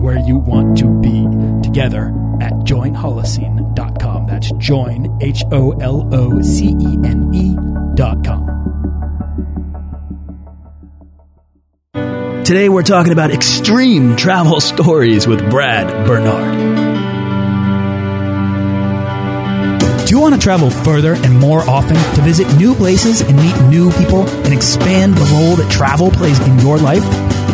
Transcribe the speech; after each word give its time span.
and 0.00 0.04
where 0.04 0.18
you 0.18 0.38
want 0.38 0.78
to 0.78 0.88
be 1.00 1.24
together 1.62 2.08
at 2.40 2.52
joinholocene.com. 2.64 4.26
That's 4.26 4.50
join, 4.52 5.18
H 5.20 5.44
O 5.52 5.72
L 5.72 6.08
O 6.12 6.42
C 6.42 6.68
E 6.68 6.98
N 7.04 7.34
E.com. 7.34 8.46
Today 12.44 12.68
we're 12.68 12.82
talking 12.82 13.12
about 13.12 13.30
extreme 13.30 14.16
travel 14.16 14.60
stories 14.60 15.26
with 15.26 15.48
Brad 15.50 16.06
Bernard. 16.06 16.88
Do 20.06 20.16
you 20.16 20.20
want 20.20 20.34
to 20.34 20.40
travel 20.40 20.70
further 20.70 21.14
and 21.14 21.38
more 21.38 21.60
often 21.60 21.94
to 22.16 22.22
visit 22.22 22.52
new 22.56 22.74
places 22.74 23.20
and 23.20 23.36
meet 23.36 23.56
new 23.68 23.92
people 23.92 24.28
and 24.28 24.52
expand 24.52 25.14
the 25.14 25.24
role 25.36 25.54
that 25.54 25.70
travel 25.70 26.10
plays 26.10 26.40
in 26.40 26.58
your 26.58 26.78
life? 26.78 27.04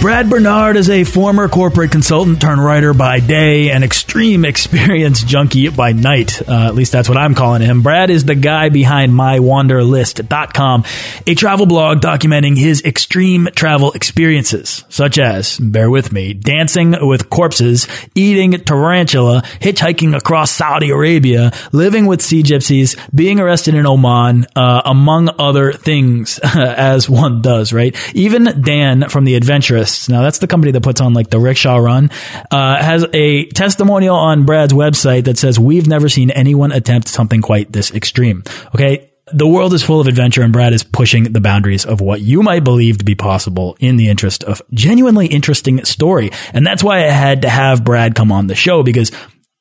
Brad 0.00 0.30
Bernard 0.30 0.78
is 0.78 0.88
a 0.88 1.04
former 1.04 1.46
corporate 1.46 1.90
consultant 1.90 2.40
turned 2.40 2.64
writer 2.64 2.94
by 2.94 3.20
day 3.20 3.70
and 3.70 3.84
extreme 3.84 4.44
experience 4.46 5.22
junkie 5.22 5.68
by 5.68 5.92
night. 5.92 6.40
Uh, 6.48 6.68
at 6.68 6.74
least 6.74 6.90
that's 6.90 7.06
what 7.06 7.18
I'm 7.18 7.34
calling 7.34 7.60
him. 7.60 7.82
Brad 7.82 8.08
is 8.08 8.24
the 8.24 8.34
guy 8.34 8.70
behind 8.70 9.12
mywanderlist.com, 9.12 10.84
a 11.26 11.34
travel 11.34 11.66
blog 11.66 12.00
documenting 12.00 12.56
his 12.56 12.82
extreme 12.82 13.50
travel 13.54 13.92
experiences, 13.92 14.84
such 14.88 15.18
as, 15.18 15.58
bear 15.58 15.90
with 15.90 16.12
me, 16.12 16.32
dancing 16.32 16.94
with 17.06 17.28
corpses, 17.28 17.86
eating 18.14 18.52
tarantula, 18.52 19.42
hitchhiking 19.60 20.16
across 20.16 20.50
Saudi 20.50 20.88
Arabia, 20.88 21.52
living 21.72 22.06
with 22.06 22.22
sea 22.22 22.42
gypsies, 22.42 22.96
being 23.14 23.38
arrested 23.38 23.74
in 23.74 23.84
Oman, 23.84 24.46
uh, 24.56 24.80
among 24.86 25.28
other 25.38 25.72
things, 25.72 26.38
as 26.54 27.10
one 27.10 27.42
does, 27.42 27.70
right? 27.74 27.94
Even 28.14 28.62
Dan 28.62 29.10
from 29.10 29.26
The 29.26 29.38
Adventurists 29.38 29.89
now 30.08 30.22
that's 30.22 30.38
the 30.38 30.46
company 30.46 30.72
that 30.72 30.82
puts 30.82 31.00
on 31.00 31.14
like 31.14 31.30
the 31.30 31.38
rickshaw 31.38 31.76
run, 31.76 32.10
uh, 32.50 32.82
has 32.82 33.06
a 33.12 33.46
testimonial 33.46 34.16
on 34.16 34.44
Brad's 34.44 34.72
website 34.72 35.24
that 35.24 35.38
says, 35.38 35.58
we've 35.58 35.86
never 35.86 36.08
seen 36.08 36.30
anyone 36.30 36.72
attempt 36.72 37.08
something 37.08 37.42
quite 37.42 37.72
this 37.72 37.92
extreme. 37.92 38.42
Okay. 38.74 39.06
The 39.32 39.46
world 39.46 39.74
is 39.74 39.82
full 39.84 40.00
of 40.00 40.08
adventure 40.08 40.42
and 40.42 40.52
Brad 40.52 40.72
is 40.72 40.82
pushing 40.82 41.32
the 41.32 41.40
boundaries 41.40 41.86
of 41.86 42.00
what 42.00 42.20
you 42.20 42.42
might 42.42 42.64
believe 42.64 42.98
to 42.98 43.04
be 43.04 43.14
possible 43.14 43.76
in 43.78 43.96
the 43.96 44.08
interest 44.08 44.42
of 44.42 44.60
genuinely 44.74 45.28
interesting 45.28 45.84
story. 45.84 46.32
And 46.52 46.66
that's 46.66 46.82
why 46.82 47.04
I 47.06 47.10
had 47.10 47.42
to 47.42 47.48
have 47.48 47.84
Brad 47.84 48.16
come 48.16 48.32
on 48.32 48.48
the 48.48 48.56
show 48.56 48.82
because 48.82 49.12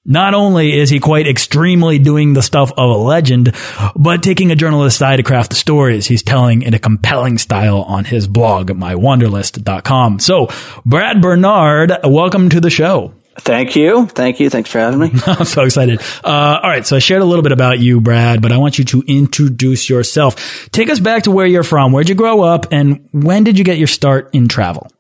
not 0.10 0.34
only 0.34 0.78
is 0.78 0.90
he 0.90 1.00
quite 1.00 1.28
extremely 1.28 2.00
doing 2.00 2.34
the 2.34 2.42
stuff 2.42 2.72
of 2.72 2.90
a 2.90 2.98
legend, 2.98 3.56
but 3.96 4.24
taking 4.24 4.52
a 4.52 4.56
journalist's 4.56 5.02
eye 5.02 5.16
to 5.16 5.24
craft 5.24 5.52
the 5.52 5.56
stories 5.56 6.08
he's 6.08 6.24
telling 6.24 6.64
in 6.64 6.74
a 6.74 6.80
compelling 6.80 7.38
style 7.38 7.84
on 7.84 8.06
his 8.06 8.28
blog, 8.28 8.72
mywanderlist.com. 8.72 10.20
So, 10.20 10.50
Brad 10.86 11.22
Bernard, 11.22 11.94
welcome 12.04 12.50
to 12.50 12.60
the 12.60 12.72
show. 12.72 13.14
Thank 13.40 13.76
you. 13.76 14.08
Thank 14.08 14.40
you. 14.40 14.50
Thanks 14.50 14.70
for 14.70 14.80
having 14.80 15.00
me. 15.00 15.12
I'm 15.26 15.46
so 15.46 15.64
excited. 15.64 16.02
Uh, 16.24 16.60
all 16.62 16.70
right. 16.70 16.86
So 16.86 16.96
I 16.96 17.00
shared 17.00 17.22
a 17.22 17.26
little 17.26 17.44
bit 17.44 17.52
about 17.52 17.80
you, 17.80 18.02
Brad, 18.02 18.42
but 18.42 18.52
I 18.52 18.58
want 18.58 18.78
you 18.78 18.86
to 18.86 19.04
introduce 19.08 19.90
yourself. 19.90 20.70
Take 20.72 20.90
us 20.90 21.00
back 21.00 21.24
to 21.24 21.32
where 21.32 21.46
you're 21.46 21.64
from. 21.64 21.92
Where'd 21.92 22.10
you 22.10 22.16
grow 22.16 22.42
up 22.42 22.68
and 22.72 23.08
when 23.14 23.44
did 23.44 23.58
you 23.58 23.64
get 23.64 23.78
your 23.78 23.88
start 23.88 24.30
in 24.34 24.48
travel? 24.48 24.92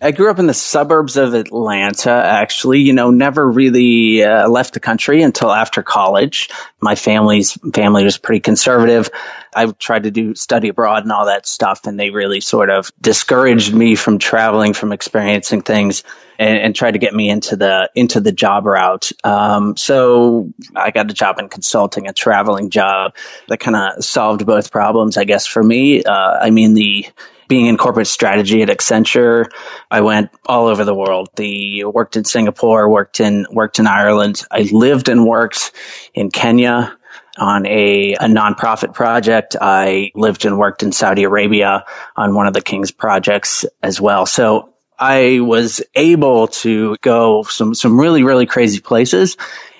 I 0.00 0.10
grew 0.10 0.30
up 0.30 0.38
in 0.38 0.46
the 0.46 0.54
suburbs 0.54 1.16
of 1.16 1.34
Atlanta, 1.34 2.10
actually, 2.10 2.80
you 2.80 2.92
know, 2.92 3.10
never 3.10 3.50
really 3.50 4.22
uh, 4.22 4.48
left 4.48 4.74
the 4.74 4.80
country 4.80 5.22
until 5.22 5.50
after 5.50 5.82
college. 5.82 6.50
My 6.80 6.94
family's 6.94 7.52
family 7.72 8.04
was 8.04 8.18
pretty 8.18 8.40
conservative. 8.40 9.10
I 9.54 9.66
tried 9.66 10.02
to 10.02 10.10
do 10.10 10.34
study 10.34 10.68
abroad 10.68 11.04
and 11.04 11.12
all 11.12 11.26
that 11.26 11.46
stuff, 11.46 11.86
and 11.86 11.98
they 11.98 12.10
really 12.10 12.40
sort 12.40 12.68
of 12.68 12.92
discouraged 13.00 13.72
me 13.72 13.94
from 13.94 14.18
traveling, 14.18 14.74
from 14.74 14.92
experiencing 14.92 15.62
things. 15.62 16.04
And, 16.38 16.58
and 16.58 16.76
tried 16.76 16.90
to 16.90 16.98
get 16.98 17.14
me 17.14 17.30
into 17.30 17.56
the 17.56 17.90
into 17.94 18.20
the 18.20 18.30
job 18.30 18.66
route. 18.66 19.10
Um, 19.24 19.74
so 19.78 20.52
I 20.74 20.90
got 20.90 21.10
a 21.10 21.14
job 21.14 21.38
in 21.38 21.48
consulting, 21.48 22.08
a 22.08 22.12
traveling 22.12 22.68
job 22.68 23.16
that 23.48 23.58
kind 23.58 23.74
of 23.74 24.04
solved 24.04 24.44
both 24.44 24.70
problems, 24.70 25.16
I 25.16 25.24
guess, 25.24 25.46
for 25.46 25.62
me. 25.62 26.04
Uh, 26.04 26.38
I 26.38 26.50
mean, 26.50 26.74
the 26.74 27.06
being 27.48 27.66
in 27.66 27.76
corporate 27.76 28.06
strategy 28.06 28.62
at 28.62 28.68
Accenture, 28.68 29.50
I 29.90 30.00
went 30.00 30.30
all 30.46 30.66
over 30.66 30.84
the 30.84 30.94
world. 30.94 31.28
The 31.36 31.84
worked 31.84 32.16
in 32.16 32.24
Singapore, 32.24 32.88
worked 32.88 33.20
in 33.20 33.46
worked 33.50 33.78
in 33.78 33.86
Ireland. 33.86 34.42
I 34.50 34.68
lived 34.70 35.08
and 35.08 35.26
worked 35.26 35.72
in 36.14 36.30
Kenya 36.30 36.96
on 37.38 37.66
a, 37.66 38.14
a 38.14 38.24
nonprofit 38.24 38.94
project. 38.94 39.56
I 39.60 40.10
lived 40.14 40.44
and 40.44 40.58
worked 40.58 40.82
in 40.82 40.92
Saudi 40.92 41.24
Arabia 41.24 41.84
on 42.16 42.34
one 42.34 42.46
of 42.46 42.54
the 42.54 42.62
King's 42.62 42.90
projects 42.90 43.64
as 43.82 44.00
well. 44.00 44.26
So 44.26 44.74
I 44.98 45.40
was 45.40 45.82
able 45.94 46.48
to 46.48 46.96
go 47.02 47.42
some 47.42 47.74
some 47.74 48.00
really 48.00 48.22
really 48.22 48.46
crazy 48.46 48.80
places. 48.80 49.36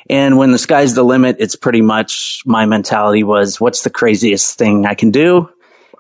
And 0.09 0.39
when 0.39 0.53
the 0.53 0.59
sky's 0.59 0.95
the 0.95 1.03
limit, 1.03 1.37
it's 1.41 1.57
pretty 1.57 1.81
much 1.81 2.43
my 2.47 2.67
mentality 2.67 3.25
was, 3.25 3.61
what's 3.61 3.83
the 3.83 3.91
craziest 3.91 4.57
thing 4.57 4.87
I 4.87 4.95
can 4.95 5.11
do? 5.11 5.51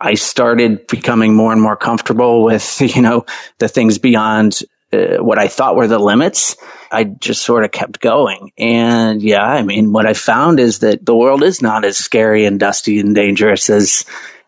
I 0.00 0.14
started 0.14 0.86
becoming 0.86 1.34
more 1.34 1.52
and 1.52 1.60
more 1.60 1.76
comfortable 1.76 2.44
with, 2.44 2.80
you 2.96 3.02
know, 3.02 3.26
the 3.58 3.68
things 3.68 3.98
beyond 3.98 4.60
uh, 4.92 5.16
what 5.18 5.38
I 5.38 5.48
thought 5.48 5.76
were 5.76 5.88
the 5.88 5.98
limits. 5.98 6.56
I 6.90 7.04
just 7.04 7.42
sort 7.42 7.64
of 7.64 7.72
kept 7.72 8.00
going. 8.00 8.52
And 8.56 9.20
yeah, 9.20 9.44
I 9.44 9.62
mean, 9.62 9.92
what 9.92 10.06
I 10.06 10.14
found 10.14 10.60
is 10.60 10.80
that 10.80 11.04
the 11.04 11.16
world 11.16 11.42
is 11.42 11.60
not 11.60 11.84
as 11.84 11.98
scary 11.98 12.44
and 12.44 12.60
dusty 12.60 13.00
and 13.00 13.14
dangerous 13.14 13.68
as 13.68 14.04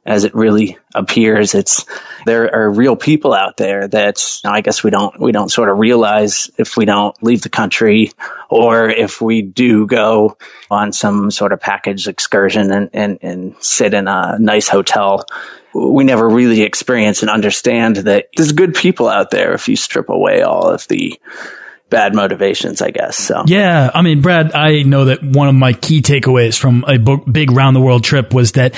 as 0.08 0.24
it 0.24 0.34
really 0.34 0.78
appears. 0.94 1.54
It's 1.54 1.84
there 2.24 2.52
are 2.54 2.70
real 2.70 2.96
people 2.96 3.34
out 3.34 3.58
there 3.58 3.86
that 3.86 4.40
I 4.42 4.62
guess 4.62 4.82
we 4.82 4.90
don't 4.90 5.20
we 5.20 5.32
don't 5.32 5.50
sort 5.50 5.68
of 5.68 5.78
realize 5.78 6.50
if 6.56 6.78
we 6.78 6.86
don't 6.86 7.14
leave 7.22 7.42
the 7.42 7.50
country 7.50 8.12
or 8.48 8.88
if 8.88 9.20
we 9.20 9.42
do 9.42 9.86
go 9.86 10.38
on 10.70 10.92
some 10.92 11.30
sort 11.30 11.52
of 11.52 11.60
package 11.60 12.08
excursion 12.08 12.72
and, 12.72 12.90
and, 12.94 13.18
and 13.20 13.56
sit 13.60 13.92
in 13.92 14.08
a 14.08 14.38
nice 14.38 14.66
hotel. 14.66 15.26
We 15.74 16.04
never 16.04 16.26
really 16.26 16.62
experience 16.62 17.20
and 17.20 17.30
understand 17.30 17.96
that 17.96 18.28
there's 18.34 18.52
good 18.52 18.74
people 18.74 19.08
out 19.08 19.30
there 19.30 19.52
if 19.52 19.68
you 19.68 19.76
strip 19.76 20.08
away 20.08 20.40
all 20.40 20.70
of 20.70 20.88
the 20.88 21.20
bad 21.90 22.14
motivations, 22.14 22.82
I 22.82 22.90
guess. 22.90 23.16
So 23.16 23.44
yeah, 23.46 23.90
I 23.94 24.02
mean, 24.02 24.20
Brad, 24.22 24.54
I 24.54 24.82
know 24.82 25.06
that 25.06 25.22
one 25.22 25.48
of 25.48 25.54
my 25.54 25.74
key 25.74 26.00
takeaways 26.00 26.58
from 26.58 26.84
a 26.86 26.98
big 26.98 27.50
round 27.50 27.76
the 27.76 27.80
world 27.80 28.04
trip 28.04 28.32
was 28.34 28.52
that 28.52 28.74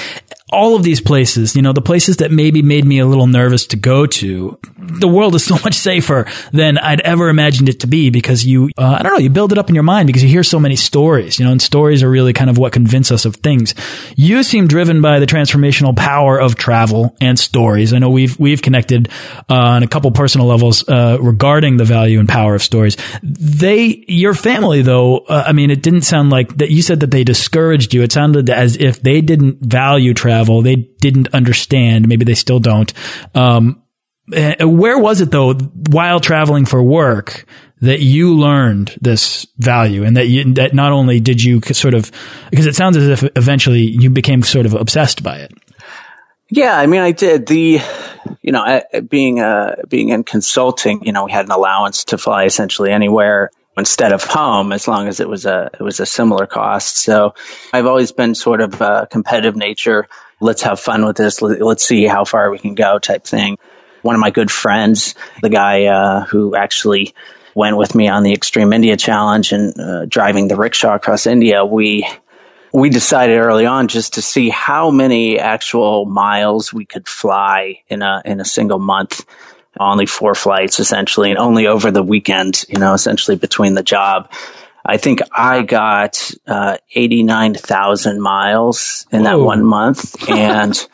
all 0.52 0.76
of 0.76 0.82
these 0.82 1.00
places, 1.00 1.54
you 1.54 1.62
know, 1.62 1.72
the 1.72 1.80
places 1.80 2.18
that 2.18 2.30
maybe 2.30 2.62
made 2.62 2.84
me 2.84 2.98
a 2.98 3.06
little 3.06 3.26
nervous 3.26 3.66
to 3.68 3.76
go 3.76 4.06
to, 4.06 4.58
the 4.76 5.08
world 5.08 5.34
is 5.34 5.44
so 5.50 5.56
much 5.64 5.74
safer 5.74 6.26
than 6.52 6.78
I'd 6.78 7.00
ever 7.00 7.28
imagined 7.28 7.68
it 7.68 7.80
to 7.80 7.86
be 7.86 8.10
because 8.10 8.44
you, 8.44 8.70
uh, 8.76 8.96
I 8.98 9.02
don't 9.02 9.12
know, 9.12 9.18
you 9.18 9.30
build 9.30 9.52
it 9.52 9.58
up 9.58 9.68
in 9.68 9.74
your 9.74 9.84
mind 9.84 10.06
because 10.06 10.22
you 10.22 10.28
hear 10.28 10.42
so 10.42 10.58
many 10.60 10.76
stories, 10.76 11.38
you 11.38 11.44
know, 11.44 11.52
and 11.52 11.62
stories 11.62 12.02
are 12.02 12.10
really 12.10 12.32
kind 12.32 12.50
of 12.50 12.58
what 12.58 12.72
convince 12.72 13.10
us 13.10 13.24
of 13.24 13.36
things. 13.36 13.74
You 14.16 14.42
seem 14.42 14.66
driven 14.66 15.00
by 15.00 15.20
the 15.20 15.26
transformational 15.26 15.96
power 15.96 16.40
of 16.40 16.56
travel 16.56 17.16
and 17.20 17.38
stories. 17.38 17.92
I 17.92 17.98
know 17.98 18.10
we've, 18.10 18.38
we've 18.38 18.62
connected, 18.62 19.08
uh, 19.48 19.54
on 19.54 19.82
a 19.82 19.88
couple 19.88 20.10
personal 20.10 20.46
levels, 20.46 20.86
uh, 20.88 21.18
regarding 21.20 21.76
the 21.76 21.84
value 21.84 22.18
and 22.18 22.28
power 22.28 22.54
of 22.54 22.62
stories. 22.62 22.96
They, 23.22 24.04
your 24.08 24.34
family 24.34 24.82
though, 24.82 25.18
uh, 25.18 25.44
I 25.46 25.52
mean, 25.52 25.70
it 25.70 25.82
didn't 25.82 26.02
sound 26.02 26.30
like 26.30 26.56
that 26.56 26.70
you 26.70 26.82
said 26.82 27.00
that 27.00 27.10
they 27.10 27.24
discouraged 27.24 27.94
you. 27.94 28.02
It 28.02 28.12
sounded 28.12 28.50
as 28.50 28.76
if 28.76 29.00
they 29.00 29.20
didn't 29.20 29.60
value 29.60 30.14
travel. 30.14 30.39
They 30.62 30.76
didn't 30.76 31.34
understand. 31.34 32.08
Maybe 32.08 32.24
they 32.24 32.34
still 32.34 32.60
don't. 32.60 32.92
Um, 33.34 33.82
uh, 34.34 34.68
where 34.68 34.98
was 34.98 35.20
it 35.20 35.30
though, 35.30 35.54
while 35.54 36.20
traveling 36.20 36.64
for 36.64 36.82
work, 36.82 37.46
that 37.80 38.00
you 38.00 38.34
learned 38.34 38.96
this 39.00 39.46
value 39.56 40.04
and 40.04 40.16
that 40.16 40.28
you, 40.28 40.52
that 40.54 40.74
not 40.74 40.92
only 40.92 41.18
did 41.18 41.42
you 41.42 41.60
sort 41.62 41.94
of, 41.94 42.12
because 42.50 42.66
it 42.66 42.76
sounds 42.76 42.96
as 42.96 43.08
if 43.08 43.30
eventually 43.36 43.80
you 43.80 44.10
became 44.10 44.42
sort 44.42 44.66
of 44.66 44.74
obsessed 44.74 45.22
by 45.22 45.38
it. 45.38 45.52
Yeah, 46.50 46.76
I 46.76 46.86
mean, 46.86 47.00
I 47.00 47.12
did 47.12 47.46
the, 47.46 47.80
you 48.42 48.52
know, 48.52 48.82
being 49.08 49.38
uh, 49.38 49.76
being 49.88 50.08
in 50.08 50.24
consulting, 50.24 51.04
you 51.04 51.12
know, 51.12 51.24
we 51.24 51.32
had 51.32 51.44
an 51.44 51.52
allowance 51.52 52.04
to 52.06 52.18
fly 52.18 52.44
essentially 52.44 52.90
anywhere 52.90 53.50
instead 53.78 54.12
of 54.12 54.24
home, 54.24 54.72
as 54.72 54.88
long 54.88 55.06
as 55.06 55.20
it 55.20 55.28
was 55.28 55.46
a 55.46 55.70
it 55.72 55.80
was 55.80 56.00
a 56.00 56.06
similar 56.06 56.46
cost. 56.46 56.96
So, 56.96 57.34
I've 57.72 57.86
always 57.86 58.10
been 58.10 58.34
sort 58.34 58.60
of 58.60 58.80
a 58.80 59.06
competitive 59.08 59.54
nature. 59.54 60.08
Let's 60.40 60.62
have 60.62 60.80
fun 60.80 61.04
with 61.04 61.16
this. 61.16 61.42
Let's 61.42 61.84
see 61.84 62.06
how 62.06 62.24
far 62.24 62.50
we 62.50 62.58
can 62.58 62.74
go, 62.74 62.98
type 62.98 63.24
thing 63.24 63.58
one 64.02 64.14
of 64.14 64.20
my 64.20 64.30
good 64.30 64.50
friends, 64.50 65.14
the 65.42 65.48
guy 65.48 65.84
uh, 65.84 66.24
who 66.24 66.54
actually 66.54 67.14
went 67.54 67.76
with 67.76 67.94
me 67.94 68.08
on 68.08 68.22
the 68.22 68.32
Extreme 68.32 68.72
India 68.72 68.96
Challenge 68.96 69.52
and 69.52 69.80
uh, 69.80 70.06
driving 70.06 70.48
the 70.48 70.56
rickshaw 70.56 70.94
across 70.94 71.26
India, 71.26 71.64
we 71.64 72.06
we 72.72 72.88
decided 72.88 73.36
early 73.36 73.66
on 73.66 73.88
just 73.88 74.14
to 74.14 74.22
see 74.22 74.48
how 74.48 74.92
many 74.92 75.40
actual 75.40 76.04
miles 76.04 76.72
we 76.72 76.84
could 76.84 77.08
fly 77.08 77.82
in 77.88 78.02
a 78.02 78.22
in 78.24 78.40
a 78.40 78.44
single 78.44 78.78
month. 78.78 79.24
Only 79.78 80.06
four 80.06 80.34
flights 80.34 80.80
essentially, 80.80 81.30
and 81.30 81.38
only 81.38 81.66
over 81.66 81.90
the 81.90 82.02
weekend. 82.02 82.64
You 82.68 82.78
know, 82.78 82.92
essentially 82.94 83.36
between 83.36 83.74
the 83.74 83.82
job. 83.82 84.30
I 84.84 84.96
think 84.96 85.20
I 85.32 85.62
got 85.62 86.30
uh, 86.46 86.78
89,000 86.94 88.20
miles 88.20 89.06
in 89.12 89.20
Whoa. 89.20 89.24
that 89.24 89.38
one 89.38 89.64
month. 89.64 90.16
And 90.30 90.88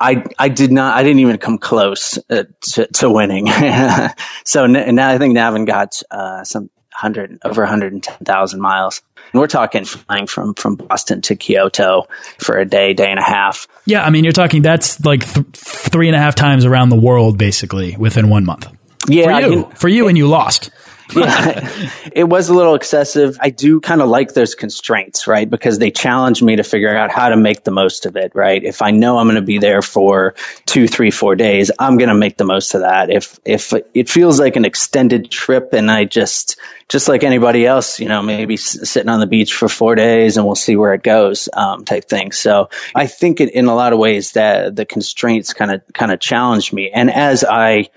I 0.00 0.24
I 0.38 0.48
did 0.48 0.72
not 0.72 0.96
I 0.96 1.02
didn't 1.02 1.20
even 1.20 1.38
come 1.38 1.58
close 1.58 2.18
uh, 2.30 2.44
to, 2.72 2.86
to 2.86 3.10
winning. 3.10 3.46
so 4.44 4.64
n- 4.64 4.94
now 4.94 5.08
I 5.08 5.18
think 5.18 5.36
Navin 5.36 5.66
got 5.66 6.02
uh, 6.10 6.44
some 6.44 6.70
hundred 6.92 7.38
over 7.44 7.62
110,000 7.62 8.60
miles. 8.60 9.02
And 9.32 9.40
we're 9.40 9.46
talking 9.46 9.84
flying 9.84 10.26
from 10.26 10.54
from 10.54 10.76
Boston 10.76 11.22
to 11.22 11.36
Kyoto 11.36 12.06
for 12.38 12.58
a 12.58 12.64
day, 12.64 12.92
day 12.94 13.10
and 13.10 13.18
a 13.18 13.24
half. 13.24 13.66
Yeah, 13.86 14.04
I 14.04 14.10
mean 14.10 14.24
you're 14.24 14.32
talking 14.32 14.62
that's 14.62 15.02
like 15.04 15.24
th- 15.32 15.46
three 15.52 16.08
and 16.08 16.16
a 16.16 16.18
half 16.18 16.34
times 16.34 16.64
around 16.64 16.90
the 16.90 17.00
world 17.00 17.38
basically 17.38 17.96
within 17.96 18.28
one 18.28 18.44
month. 18.44 18.68
Yeah, 19.08 19.24
for 19.24 19.46
you, 19.46 19.70
for 19.74 19.88
you, 19.88 20.08
and 20.08 20.16
you 20.16 20.28
lost 20.28 20.70
yeah, 21.16 21.90
it 22.12 22.24
was 22.24 22.48
a 22.48 22.54
little 22.54 22.74
excessive. 22.74 23.36
I 23.40 23.50
do 23.50 23.80
kind 23.80 24.00
of 24.00 24.08
like 24.08 24.34
those 24.34 24.54
constraints, 24.54 25.26
right? 25.26 25.48
Because 25.48 25.78
they 25.78 25.90
challenge 25.90 26.42
me 26.42 26.56
to 26.56 26.62
figure 26.62 26.94
out 26.94 27.10
how 27.10 27.28
to 27.28 27.36
make 27.36 27.64
the 27.64 27.70
most 27.70 28.06
of 28.06 28.16
it, 28.16 28.32
right? 28.34 28.62
If 28.62 28.82
I 28.82 28.90
know 28.92 29.18
I'm 29.18 29.26
going 29.26 29.36
to 29.36 29.42
be 29.42 29.58
there 29.58 29.82
for 29.82 30.34
two, 30.66 30.88
three, 30.88 31.10
four 31.10 31.34
days, 31.34 31.70
I'm 31.78 31.98
going 31.98 32.08
to 32.08 32.14
make 32.14 32.36
the 32.36 32.44
most 32.44 32.74
of 32.74 32.82
that. 32.82 33.10
If, 33.10 33.38
if 33.44 33.72
it 33.94 34.08
feels 34.08 34.40
like 34.40 34.56
an 34.56 34.64
extended 34.64 35.30
trip 35.30 35.72
and 35.72 35.90
I 35.90 36.04
just, 36.04 36.58
just 36.88 37.08
like 37.08 37.24
anybody 37.24 37.66
else, 37.66 38.00
you 38.00 38.08
know, 38.08 38.22
maybe 38.22 38.56
sitting 38.56 39.08
on 39.08 39.20
the 39.20 39.26
beach 39.26 39.54
for 39.54 39.68
four 39.68 39.94
days 39.94 40.36
and 40.36 40.46
we'll 40.46 40.54
see 40.54 40.76
where 40.76 40.94
it 40.94 41.02
goes, 41.02 41.48
um, 41.52 41.84
type 41.84 42.04
thing. 42.08 42.32
So 42.32 42.70
I 42.94 43.06
think 43.06 43.40
it, 43.40 43.52
in 43.52 43.66
a 43.66 43.74
lot 43.74 43.92
of 43.92 43.98
ways 43.98 44.32
that 44.32 44.76
the 44.76 44.84
constraints 44.84 45.52
kind 45.52 45.72
of, 45.72 45.82
kind 45.92 46.12
of 46.12 46.20
challenge 46.20 46.72
me. 46.72 46.90
And 46.90 47.10
as 47.10 47.44
I, 47.44 47.88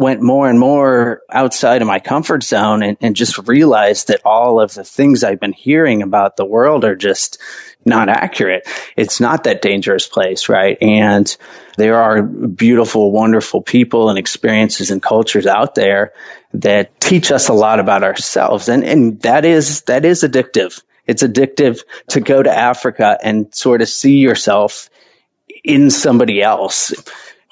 went 0.00 0.22
more 0.22 0.48
and 0.48 0.58
more 0.58 1.20
outside 1.28 1.82
of 1.82 1.86
my 1.86 2.00
comfort 2.00 2.42
zone 2.42 2.82
and, 2.82 2.96
and 3.02 3.14
just 3.14 3.46
realized 3.46 4.08
that 4.08 4.22
all 4.24 4.58
of 4.58 4.72
the 4.72 4.82
things 4.82 5.22
I've 5.22 5.38
been 5.38 5.52
hearing 5.52 6.00
about 6.00 6.38
the 6.38 6.46
world 6.46 6.86
are 6.86 6.96
just 6.96 7.38
not 7.84 8.08
accurate. 8.08 8.66
It's 8.96 9.20
not 9.20 9.44
that 9.44 9.60
dangerous 9.60 10.08
place, 10.08 10.48
right? 10.48 10.78
And 10.80 11.36
there 11.76 12.00
are 12.00 12.22
beautiful, 12.22 13.12
wonderful 13.12 13.60
people 13.60 14.08
and 14.08 14.18
experiences 14.18 14.90
and 14.90 15.02
cultures 15.02 15.46
out 15.46 15.74
there 15.74 16.14
that 16.54 16.98
teach 16.98 17.30
us 17.30 17.50
a 17.50 17.54
lot 17.54 17.78
about 17.78 18.02
ourselves. 18.02 18.70
And, 18.70 18.84
and 18.84 19.20
that 19.20 19.44
is, 19.44 19.82
that 19.82 20.06
is 20.06 20.22
addictive. 20.22 20.82
It's 21.06 21.22
addictive 21.22 21.82
to 22.08 22.20
go 22.20 22.42
to 22.42 22.50
Africa 22.50 23.18
and 23.22 23.54
sort 23.54 23.82
of 23.82 23.88
see 23.90 24.16
yourself 24.16 24.88
in 25.62 25.90
somebody 25.90 26.40
else 26.40 26.94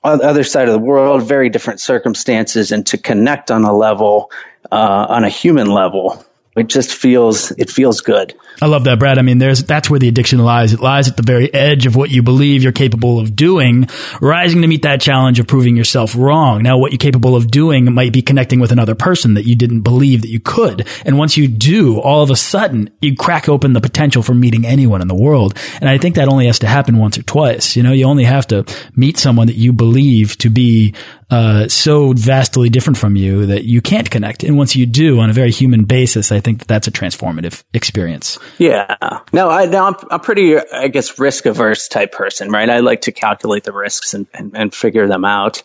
other 0.04 0.44
side 0.44 0.68
of 0.68 0.72
the 0.72 0.78
world, 0.78 1.22
very 1.22 1.48
different 1.48 1.80
circumstances, 1.80 2.72
and 2.72 2.86
to 2.86 2.98
connect 2.98 3.50
on 3.50 3.64
a 3.64 3.76
level, 3.76 4.30
uh, 4.70 5.06
on 5.08 5.24
a 5.24 5.28
human 5.28 5.68
level 5.70 6.24
it 6.58 6.68
just 6.68 6.94
feels 6.94 7.50
it 7.52 7.70
feels 7.70 8.00
good. 8.00 8.34
I 8.60 8.66
love 8.66 8.84
that, 8.84 8.98
Brad. 8.98 9.18
I 9.18 9.22
mean, 9.22 9.38
there's 9.38 9.62
that's 9.62 9.88
where 9.88 10.00
the 10.00 10.08
addiction 10.08 10.40
lies. 10.40 10.72
It 10.72 10.80
lies 10.80 11.08
at 11.08 11.16
the 11.16 11.22
very 11.22 11.52
edge 11.52 11.86
of 11.86 11.94
what 11.94 12.10
you 12.10 12.22
believe 12.22 12.62
you're 12.62 12.72
capable 12.72 13.20
of 13.20 13.36
doing, 13.36 13.88
rising 14.20 14.62
to 14.62 14.68
meet 14.68 14.82
that 14.82 15.00
challenge 15.00 15.38
of 15.38 15.46
proving 15.46 15.76
yourself 15.76 16.14
wrong. 16.16 16.62
Now, 16.62 16.78
what 16.78 16.90
you're 16.90 16.98
capable 16.98 17.36
of 17.36 17.50
doing 17.50 17.92
might 17.92 18.12
be 18.12 18.22
connecting 18.22 18.58
with 18.58 18.72
another 18.72 18.94
person 18.94 19.34
that 19.34 19.44
you 19.44 19.54
didn't 19.54 19.82
believe 19.82 20.22
that 20.22 20.28
you 20.28 20.40
could. 20.40 20.86
And 21.04 21.18
once 21.18 21.36
you 21.36 21.46
do, 21.46 22.00
all 22.00 22.22
of 22.22 22.30
a 22.30 22.36
sudden, 22.36 22.90
you 23.00 23.14
crack 23.14 23.48
open 23.48 23.72
the 23.72 23.80
potential 23.80 24.22
for 24.22 24.34
meeting 24.34 24.66
anyone 24.66 25.02
in 25.02 25.08
the 25.08 25.14
world. 25.14 25.56
And 25.80 25.88
I 25.88 25.98
think 25.98 26.16
that 26.16 26.28
only 26.28 26.46
has 26.46 26.58
to 26.60 26.66
happen 26.66 26.98
once 26.98 27.18
or 27.18 27.22
twice. 27.22 27.76
You 27.76 27.82
know, 27.82 27.92
you 27.92 28.06
only 28.06 28.24
have 28.24 28.46
to 28.48 28.64
meet 28.96 29.18
someone 29.18 29.46
that 29.46 29.56
you 29.56 29.72
believe 29.72 30.36
to 30.38 30.50
be 30.50 30.94
uh, 31.30 31.68
so 31.68 32.14
vastly 32.14 32.70
different 32.70 32.96
from 32.96 33.14
you 33.14 33.44
that 33.46 33.64
you 33.64 33.82
can't 33.82 34.10
connect. 34.10 34.42
And 34.42 34.56
once 34.56 34.74
you 34.74 34.86
do 34.86 35.20
on 35.20 35.28
a 35.28 35.34
very 35.34 35.50
human 35.50 35.84
basis, 35.84 36.32
I 36.32 36.40
think 36.40 36.47
that 36.56 36.68
that's 36.68 36.86
a 36.88 36.90
transformative 36.90 37.62
experience. 37.74 38.38
Yeah. 38.56 38.96
No, 39.32 39.50
I, 39.50 39.66
no, 39.66 39.84
I'm, 39.84 39.94
I'm 40.10 40.20
pretty, 40.20 40.58
I 40.58 40.88
guess, 40.88 41.18
risk 41.18 41.44
averse 41.44 41.88
type 41.88 42.12
person, 42.12 42.50
right? 42.50 42.70
I 42.70 42.80
like 42.80 43.02
to 43.02 43.12
calculate 43.12 43.64
the 43.64 43.72
risks 43.72 44.14
and, 44.14 44.26
and, 44.32 44.56
and 44.56 44.74
figure 44.74 45.06
them 45.06 45.26
out. 45.26 45.62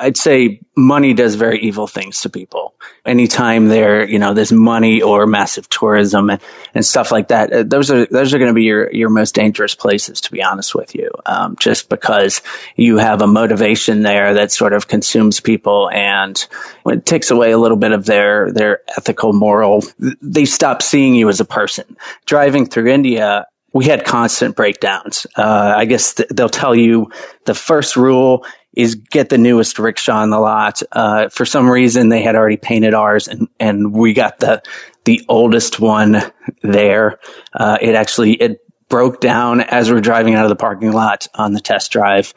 I'd 0.00 0.16
say 0.16 0.60
money 0.76 1.12
does 1.12 1.34
very 1.34 1.60
evil 1.60 1.86
things 1.86 2.22
to 2.22 2.30
people. 2.30 2.74
Anytime 3.04 3.68
there, 3.68 4.08
you 4.08 4.18
know, 4.18 4.32
there's 4.32 4.52
money 4.52 5.02
or 5.02 5.26
massive 5.26 5.68
tourism 5.68 6.30
and, 6.30 6.40
and 6.74 6.84
stuff 6.84 7.12
like 7.12 7.28
that, 7.28 7.52
uh, 7.52 7.62
those 7.62 7.90
are, 7.90 8.06
those 8.06 8.32
are 8.32 8.38
going 8.38 8.50
to 8.50 8.54
be 8.54 8.64
your, 8.64 8.90
your 8.92 9.10
most 9.10 9.34
dangerous 9.34 9.74
places, 9.74 10.22
to 10.22 10.32
be 10.32 10.42
honest 10.42 10.74
with 10.74 10.94
you. 10.94 11.10
Um, 11.26 11.56
just 11.58 11.88
because 11.88 12.40
you 12.76 12.96
have 12.96 13.20
a 13.20 13.26
motivation 13.26 14.02
there 14.02 14.34
that 14.34 14.52
sort 14.52 14.72
of 14.72 14.88
consumes 14.88 15.40
people 15.40 15.90
and 15.90 16.42
it 16.86 17.04
takes 17.04 17.30
away 17.30 17.50
a 17.50 17.58
little 17.58 17.76
bit 17.76 17.92
of 17.92 18.06
their, 18.06 18.52
their 18.52 18.80
ethical, 18.88 19.32
moral, 19.32 19.82
they 20.20 20.44
stop 20.44 20.82
seeing 20.82 21.14
you 21.14 21.28
as 21.28 21.40
a 21.40 21.44
person. 21.44 21.96
Driving 22.26 22.66
through 22.66 22.88
India, 22.88 23.46
we 23.72 23.84
had 23.86 24.04
constant 24.04 24.56
breakdowns. 24.56 25.26
Uh, 25.36 25.74
I 25.76 25.84
guess 25.84 26.14
th- 26.14 26.28
they'll 26.30 26.48
tell 26.48 26.74
you 26.74 27.10
the 27.44 27.54
first 27.54 27.96
rule 27.96 28.46
is 28.72 28.94
get 28.94 29.28
the 29.28 29.38
newest 29.38 29.78
rickshaw 29.78 30.22
in 30.22 30.30
the 30.30 30.38
lot. 30.38 30.82
Uh, 30.90 31.28
for 31.28 31.44
some 31.44 31.68
reason, 31.68 32.08
they 32.08 32.22
had 32.22 32.36
already 32.36 32.56
painted 32.56 32.94
ours, 32.94 33.28
and 33.28 33.48
and 33.58 33.92
we 33.92 34.12
got 34.12 34.38
the 34.38 34.62
the 35.04 35.24
oldest 35.28 35.80
one 35.80 36.20
there. 36.62 37.18
Uh, 37.52 37.78
it 37.80 37.94
actually 37.94 38.32
it 38.32 38.60
broke 38.88 39.20
down 39.20 39.60
as 39.60 39.90
we 39.90 39.96
are 39.96 40.00
driving 40.00 40.34
out 40.34 40.44
of 40.44 40.50
the 40.50 40.56
parking 40.56 40.92
lot 40.92 41.26
on 41.34 41.52
the 41.52 41.60
test 41.60 41.90
drive, 41.90 42.34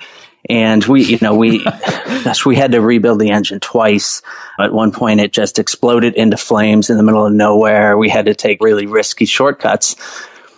and 0.49 0.83
we, 0.85 1.03
you 1.03 1.17
know, 1.21 1.35
we, 1.35 1.63
gosh, 1.63 2.45
we 2.45 2.55
had 2.55 2.71
to 2.71 2.81
rebuild 2.81 3.19
the 3.19 3.31
engine 3.31 3.59
twice. 3.59 4.21
At 4.59 4.73
one 4.73 4.91
point, 4.91 5.19
it 5.19 5.31
just 5.31 5.59
exploded 5.59 6.15
into 6.15 6.37
flames 6.37 6.89
in 6.89 6.97
the 6.97 7.03
middle 7.03 7.25
of 7.25 7.33
nowhere. 7.33 7.97
We 7.97 8.09
had 8.09 8.25
to 8.25 8.35
take 8.35 8.61
really 8.61 8.85
risky 8.85 9.25
shortcuts. 9.25 9.95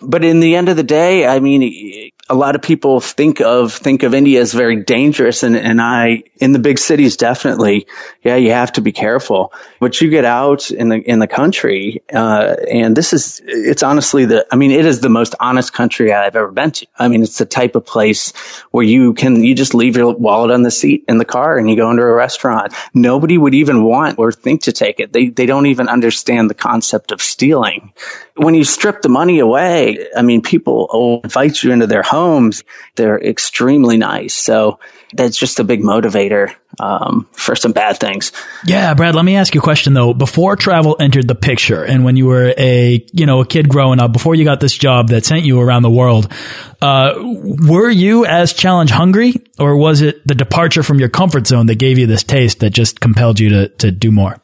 But 0.02 0.24
in 0.24 0.40
the 0.40 0.56
end 0.56 0.70
of 0.70 0.78
the 0.78 0.84
day, 0.84 1.26
I 1.26 1.40
mean, 1.40 2.12
a 2.30 2.36
lot 2.36 2.56
of 2.56 2.62
people 2.62 3.00
think 3.00 3.42
of 3.42 3.74
think 3.74 4.04
of 4.04 4.14
India 4.14 4.40
as 4.40 4.54
very 4.54 4.76
dangerous, 4.76 5.42
and 5.42 5.58
and 5.58 5.82
I 5.82 6.24
in 6.38 6.52
the 6.54 6.60
big 6.60 6.78
cities 6.78 7.18
definitely, 7.18 7.88
yeah, 8.24 8.36
you 8.36 8.52
have 8.52 8.74
to 8.74 8.82
be 8.82 8.92
careful. 8.92 9.52
But 9.80 10.00
you 10.00 10.10
get 10.10 10.26
out 10.26 10.70
in 10.70 10.90
the 10.90 10.98
in 10.98 11.18
the 11.18 11.28
country, 11.28 12.04
uh, 12.14 12.56
and 12.72 12.96
this 12.96 13.14
is 13.14 13.42
it's 13.46 13.82
honestly 13.82 14.26
the 14.26 14.46
I 14.52 14.58
mean 14.58 14.70
it 14.70 14.86
is 14.86 15.02
the 15.02 15.10
most 15.10 15.34
honest 15.40 15.74
country 15.74 16.14
I've 16.14 16.36
ever 16.36 16.52
been 16.52 16.72
to. 16.72 16.88
I 16.98 17.08
mean 17.08 17.24
it's 17.24 17.40
the 17.40 17.48
type 17.48 17.76
of 17.76 17.86
place 17.86 18.32
where 18.70 18.86
you 18.86 19.16
can 19.16 19.44
you 19.44 19.56
just 19.56 19.74
leave 19.74 19.98
your 19.98 20.14
wallet 20.14 20.52
on 20.52 20.62
the 20.62 20.72
seat 20.72 21.06
in 21.08 21.18
the 21.18 21.26
car 21.26 21.58
and 21.58 21.68
you 21.68 21.76
go 21.76 21.90
into 21.90 22.04
a 22.04 22.14
restaurant. 22.14 22.74
Nobody 22.94 23.40
would 23.40 23.56
even 23.56 23.84
want 23.84 24.20
or 24.20 24.32
think 24.32 24.64
to 24.64 24.72
take 24.72 25.00
it. 25.00 25.12
They 25.14 25.30
they 25.30 25.48
don't 25.48 25.66
even 25.66 25.90
understand 25.90 26.48
the 26.48 26.54
concept 26.54 27.12
of 27.12 27.24
stealing. 27.24 27.92
When 28.36 28.54
you 28.54 28.64
strip 28.64 29.02
the 29.02 29.10
money 29.10 29.40
away, 29.40 30.08
I 30.16 30.22
mean 30.22 30.44
people 30.44 30.88
will 30.94 31.22
invite 31.24 31.64
you 31.64 31.72
into 31.72 31.88
their 31.88 32.04
home 32.04 32.19
homes. 32.20 32.64
They're 32.96 33.20
extremely 33.20 33.98
nice. 33.98 34.36
So 34.36 34.80
that's 35.14 35.38
just 35.38 35.60
a 35.60 35.64
big 35.64 35.82
motivator 35.82 36.54
um, 36.80 37.28
for 37.32 37.56
some 37.56 37.72
bad 37.72 37.98
things. 37.98 38.32
Yeah, 38.66 38.94
Brad. 38.94 39.16
Let 39.16 39.26
me 39.26 39.36
ask 39.36 39.56
you 39.56 39.62
a 39.62 39.64
question 39.64 39.94
though. 39.94 40.14
Before 40.14 40.56
travel 40.56 40.96
entered 41.00 41.28
the 41.28 41.36
picture, 41.36 41.84
and 41.84 42.04
when 42.04 42.16
you 42.16 42.28
were 42.28 42.54
a 42.58 43.06
you 43.12 43.26
know 43.26 43.42
a 43.42 43.46
kid 43.46 43.70
growing 43.70 44.00
up, 44.00 44.14
before 44.14 44.36
you 44.36 44.46
got 44.46 44.60
this 44.60 44.74
job 44.74 45.10
that 45.10 45.26
sent 45.26 45.44
you 45.44 45.60
around 45.60 45.84
the 45.84 45.90
world, 45.90 46.32
uh, 46.82 47.14
were 47.18 47.90
you 47.90 48.26
as 48.26 48.54
challenge 48.54 48.92
hungry, 48.92 49.34
or 49.58 49.78
was 49.78 50.02
it 50.02 50.26
the 50.28 50.36
departure 50.36 50.84
from 50.84 51.00
your 51.00 51.10
comfort 51.10 51.48
zone 51.48 51.66
that 51.68 51.76
gave 51.76 51.98
you 51.98 52.06
this 52.06 52.24
taste 52.24 52.60
that 52.60 52.72
just 52.72 53.00
compelled 53.00 53.40
you 53.40 53.50
to 53.50 53.70
to 53.70 53.92
do 53.92 54.12
more? 54.12 54.38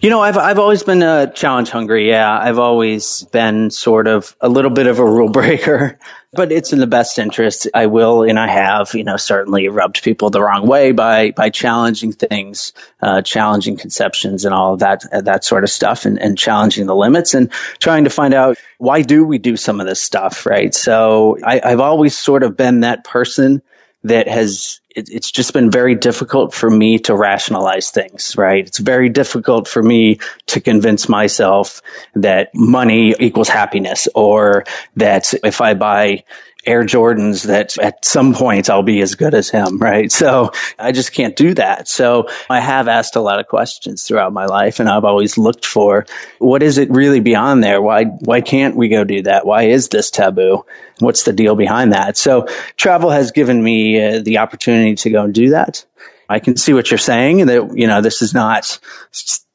You 0.00 0.10
know, 0.10 0.20
I've 0.20 0.38
I've 0.38 0.58
always 0.58 0.82
been 0.82 1.02
a 1.02 1.30
challenge 1.32 1.70
hungry. 1.70 2.08
Yeah, 2.08 2.38
I've 2.38 2.58
always 2.58 3.24
been 3.24 3.70
sort 3.70 4.06
of 4.06 4.34
a 4.40 4.48
little 4.48 4.70
bit 4.70 4.86
of 4.86 4.98
a 4.98 5.04
rule 5.04 5.28
breaker, 5.30 5.98
but 6.32 6.52
it's 6.52 6.72
in 6.72 6.78
the 6.78 6.86
best 6.86 7.18
interest. 7.18 7.68
I 7.74 7.86
will, 7.86 8.22
and 8.22 8.38
I 8.38 8.48
have, 8.48 8.94
you 8.94 9.04
know, 9.04 9.16
certainly 9.16 9.68
rubbed 9.68 10.02
people 10.02 10.30
the 10.30 10.42
wrong 10.42 10.66
way 10.66 10.92
by 10.92 11.30
by 11.30 11.50
challenging 11.50 12.12
things, 12.12 12.72
uh, 13.00 13.22
challenging 13.22 13.76
conceptions, 13.76 14.44
and 14.44 14.54
all 14.54 14.74
of 14.74 14.80
that 14.80 15.04
that 15.24 15.44
sort 15.44 15.64
of 15.64 15.70
stuff, 15.70 16.04
and, 16.04 16.20
and 16.20 16.36
challenging 16.36 16.86
the 16.86 16.94
limits, 16.94 17.34
and 17.34 17.50
trying 17.78 18.04
to 18.04 18.10
find 18.10 18.34
out 18.34 18.58
why 18.76 19.02
do 19.02 19.24
we 19.24 19.38
do 19.38 19.56
some 19.56 19.80
of 19.80 19.86
this 19.86 20.02
stuff, 20.02 20.44
right? 20.44 20.74
So 20.74 21.38
I, 21.42 21.60
I've 21.64 21.80
always 21.80 22.16
sort 22.16 22.42
of 22.42 22.56
been 22.56 22.80
that 22.80 23.04
person 23.04 23.62
that 24.04 24.28
has 24.28 24.80
it, 24.98 25.08
it's 25.10 25.30
just 25.30 25.52
been 25.52 25.70
very 25.70 25.94
difficult 25.94 26.52
for 26.52 26.68
me 26.68 26.98
to 27.00 27.16
rationalize 27.16 27.90
things, 27.90 28.36
right? 28.36 28.66
It's 28.66 28.78
very 28.78 29.08
difficult 29.08 29.68
for 29.68 29.82
me 29.82 30.18
to 30.46 30.60
convince 30.60 31.08
myself 31.08 31.82
that 32.14 32.50
money 32.54 33.14
equals 33.18 33.48
happiness 33.48 34.08
or 34.14 34.64
that 34.96 35.32
if 35.44 35.60
I 35.60 35.74
buy 35.74 36.24
Air 36.66 36.84
Jordans 36.84 37.46
that 37.46 37.78
at 37.78 38.04
some 38.04 38.34
point 38.34 38.68
I'll 38.68 38.82
be 38.82 39.00
as 39.00 39.14
good 39.14 39.34
as 39.34 39.48
him, 39.48 39.78
right? 39.78 40.10
So 40.10 40.52
I 40.78 40.92
just 40.92 41.12
can't 41.12 41.36
do 41.36 41.54
that. 41.54 41.88
So 41.88 42.28
I 42.50 42.60
have 42.60 42.88
asked 42.88 43.16
a 43.16 43.20
lot 43.20 43.40
of 43.40 43.46
questions 43.46 44.02
throughout 44.02 44.32
my 44.32 44.46
life 44.46 44.80
and 44.80 44.88
I've 44.88 45.04
always 45.04 45.38
looked 45.38 45.64
for 45.64 46.06
what 46.38 46.62
is 46.62 46.78
it 46.78 46.90
really 46.90 47.20
beyond 47.20 47.62
there? 47.62 47.80
Why, 47.80 48.04
why 48.04 48.40
can't 48.40 48.76
we 48.76 48.88
go 48.88 49.04
do 49.04 49.22
that? 49.22 49.46
Why 49.46 49.64
is 49.64 49.88
this 49.88 50.10
taboo? 50.10 50.64
What's 50.98 51.22
the 51.22 51.32
deal 51.32 51.54
behind 51.54 51.92
that? 51.92 52.16
So 52.16 52.46
travel 52.76 53.10
has 53.10 53.30
given 53.30 53.62
me 53.62 54.02
uh, 54.02 54.20
the 54.20 54.38
opportunity 54.38 54.96
to 54.96 55.10
go 55.10 55.24
and 55.24 55.32
do 55.32 55.50
that. 55.50 55.84
I 56.28 56.40
can 56.40 56.56
see 56.56 56.74
what 56.74 56.90
you're 56.90 56.98
saying 56.98 57.46
that, 57.46 57.76
you 57.76 57.86
know, 57.86 58.02
this 58.02 58.20
is 58.20 58.34
not 58.34 58.78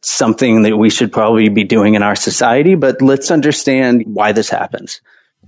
something 0.01 0.63
that 0.63 0.75
we 0.75 0.89
should 0.89 1.11
probably 1.11 1.49
be 1.49 1.63
doing 1.63 1.93
in 1.93 2.01
our 2.01 2.15
society, 2.15 2.75
but 2.75 3.01
let's 3.01 3.29
understand 3.29 4.03
why 4.07 4.31
this 4.31 4.49
happens. 4.49 5.01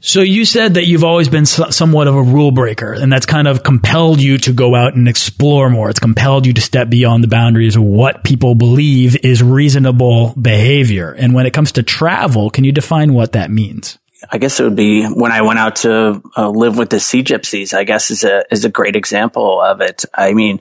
So 0.05 0.21
you 0.21 0.45
said 0.45 0.75
that 0.75 0.85
you've 0.85 1.03
always 1.03 1.29
been 1.29 1.47
somewhat 1.47 2.07
of 2.07 2.13
a 2.13 2.21
rule 2.21 2.51
breaker 2.51 2.93
and 2.93 3.11
that's 3.11 3.25
kind 3.25 3.47
of 3.47 3.63
compelled 3.63 4.21
you 4.21 4.37
to 4.37 4.53
go 4.53 4.75
out 4.75 4.93
and 4.93 5.07
explore 5.07 5.67
more. 5.67 5.89
It's 5.89 5.99
compelled 5.99 6.45
you 6.45 6.53
to 6.53 6.61
step 6.61 6.91
beyond 6.91 7.23
the 7.23 7.27
boundaries 7.27 7.75
of 7.75 7.81
what 7.81 8.23
people 8.23 8.53
believe 8.53 9.17
is 9.25 9.41
reasonable 9.41 10.35
behavior. 10.39 11.11
And 11.11 11.33
when 11.33 11.47
it 11.47 11.53
comes 11.53 11.71
to 11.71 11.83
travel, 11.83 12.51
can 12.51 12.63
you 12.63 12.71
define 12.71 13.15
what 13.15 13.31
that 13.31 13.49
means? 13.49 13.97
I 14.29 14.37
guess 14.37 14.59
it 14.59 14.63
would 14.65 14.75
be 14.75 15.05
when 15.07 15.31
I 15.31 15.41
went 15.41 15.57
out 15.57 15.77
to 15.77 16.21
uh, 16.37 16.49
live 16.49 16.77
with 16.77 16.91
the 16.91 16.99
sea 16.99 17.23
gypsies. 17.23 17.73
I 17.73 17.83
guess 17.83 18.11
is 18.11 18.23
a 18.23 18.43
is 18.51 18.63
a 18.63 18.69
great 18.69 18.95
example 18.95 19.59
of 19.59 19.81
it. 19.81 20.05
I 20.13 20.33
mean, 20.33 20.59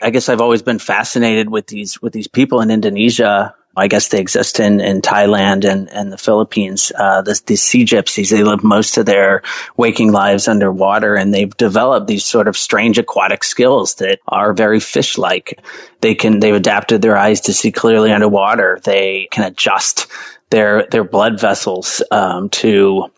I 0.00 0.10
guess 0.10 0.28
I've 0.28 0.40
always 0.40 0.62
been 0.62 0.78
fascinated 0.78 1.50
with 1.50 1.66
these 1.66 2.00
with 2.00 2.12
these 2.12 2.28
people 2.28 2.60
in 2.60 2.70
Indonesia 2.70 3.54
I 3.76 3.88
guess 3.88 4.08
they 4.08 4.20
exist 4.20 4.58
in, 4.58 4.80
in 4.80 5.02
Thailand 5.02 5.70
and, 5.70 5.90
and 5.90 6.10
the 6.10 6.16
Philippines. 6.16 6.90
Uh, 6.94 7.20
the, 7.22 7.40
the 7.44 7.56
sea 7.56 7.84
gypsies, 7.84 8.30
they 8.30 8.42
live 8.42 8.64
most 8.64 8.96
of 8.96 9.04
their 9.04 9.42
waking 9.76 10.12
lives 10.12 10.48
underwater 10.48 11.14
and 11.14 11.32
they've 11.32 11.54
developed 11.56 12.06
these 12.06 12.24
sort 12.24 12.48
of 12.48 12.56
strange 12.56 12.98
aquatic 12.98 13.44
skills 13.44 13.96
that 13.96 14.20
are 14.26 14.54
very 14.54 14.80
fish-like. 14.80 15.60
They 16.00 16.14
can, 16.14 16.40
they've 16.40 16.54
adapted 16.54 17.02
their 17.02 17.18
eyes 17.18 17.42
to 17.42 17.52
see 17.52 17.70
clearly 17.70 18.12
underwater. 18.12 18.80
They 18.82 19.28
can 19.30 19.44
adjust 19.44 20.06
their, 20.48 20.86
their 20.86 21.04
blood 21.04 21.38
vessels, 21.38 22.02
um, 22.10 22.48
to 22.50 23.10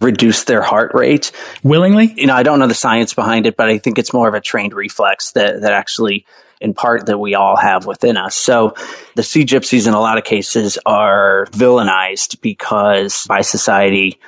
reduce 0.00 0.44
their 0.44 0.62
heart 0.62 0.92
rate 0.94 1.30
willingly. 1.62 2.12
You 2.16 2.26
know, 2.26 2.34
I 2.34 2.42
don't 2.42 2.58
know 2.58 2.66
the 2.66 2.74
science 2.74 3.14
behind 3.14 3.46
it, 3.46 3.56
but 3.56 3.68
I 3.68 3.78
think 3.78 3.98
it's 3.98 4.12
more 4.12 4.28
of 4.28 4.34
a 4.34 4.40
trained 4.40 4.72
reflex 4.74 5.32
that, 5.32 5.60
that 5.60 5.72
actually 5.72 6.26
in 6.60 6.74
part 6.74 7.06
that 7.06 7.18
we 7.18 7.34
all 7.34 7.56
have 7.56 7.86
within 7.86 8.16
us. 8.16 8.36
So 8.36 8.74
the 9.14 9.22
sea 9.22 9.44
gypsies 9.44 9.86
in 9.88 9.94
a 9.94 10.00
lot 10.00 10.18
of 10.18 10.24
cases 10.24 10.78
are 10.84 11.46
villainized 11.52 12.40
because 12.40 13.26
by 13.26 13.40
society 13.40 14.20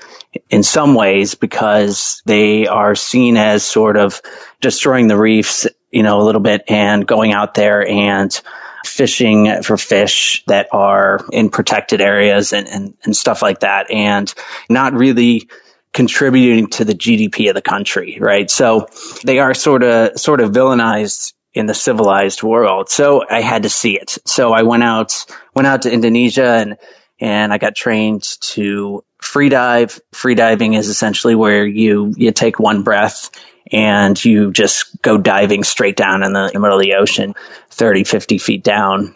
in 0.49 0.63
some 0.63 0.95
ways 0.95 1.35
because 1.35 2.23
they 2.25 2.67
are 2.67 2.95
seen 2.95 3.37
as 3.37 3.63
sort 3.63 3.97
of 3.97 4.23
destroying 4.61 5.09
the 5.09 5.19
reefs, 5.19 5.67
you 5.91 6.03
know, 6.03 6.21
a 6.21 6.25
little 6.25 6.41
bit 6.41 6.65
and 6.69 7.07
going 7.07 7.33
out 7.33 7.55
there 7.55 7.87
and 7.87 8.41
fishing 8.85 9.63
for 9.63 9.77
fish 9.77 10.43
that 10.47 10.69
are 10.73 11.21
in 11.33 11.51
protected 11.51 12.01
areas 12.01 12.53
and, 12.53 12.67
and, 12.69 12.95
and 13.05 13.17
stuff 13.17 13.43
like 13.43 13.61
that 13.61 13.91
and 13.91 14.33
not 14.69 14.95
really 14.95 15.49
contributing 15.93 16.69
to 16.69 16.85
the 16.85 16.95
GDP 16.95 17.49
of 17.49 17.55
the 17.55 17.63
country, 17.63 18.19
right? 18.21 18.51
So 18.51 18.89
they 19.25 19.39
are 19.39 19.55
sort 19.55 19.83
of, 19.83 20.19
sort 20.19 20.41
of 20.41 20.51
villainized 20.51 21.35
in 21.55 21.67
the 21.67 21.75
civilized 21.75 22.43
world. 22.43 22.89
So 22.89 23.25
I 23.29 23.41
had 23.41 23.65
to 23.65 23.69
see 23.69 23.99
it. 23.99 24.19
So 24.25 24.53
I 24.53 24.63
went 24.63 24.83
out, 24.83 25.27
went 25.55 25.67
out 25.67 25.83
to 25.83 25.93
Indonesia 25.93 26.47
and, 26.47 26.77
and 27.21 27.53
I 27.53 27.59
got 27.59 27.75
trained 27.75 28.23
to 28.41 29.05
free 29.19 29.49
dive. 29.49 30.01
Free 30.13 30.35
diving 30.35 30.75
is 30.75 30.89
essentially 30.89 31.35
where 31.35 31.67
you, 31.67 32.15
you 32.17 32.33
take 32.33 32.59
one 32.59 32.83
breath 32.83 33.31
and 33.71 34.23
you 34.25 34.51
just 34.53 35.01
go 35.03 35.19
diving 35.19 35.63
straight 35.63 35.97
down 35.97 36.23
in 36.23 36.33
the, 36.33 36.47
in 36.47 36.53
the 36.55 36.61
middle 36.61 36.79
of 36.79 36.83
the 36.83 36.95
ocean, 36.95 37.35
30, 37.71 38.05
50 38.05 38.39
feet 38.39 38.65
down 38.65 39.15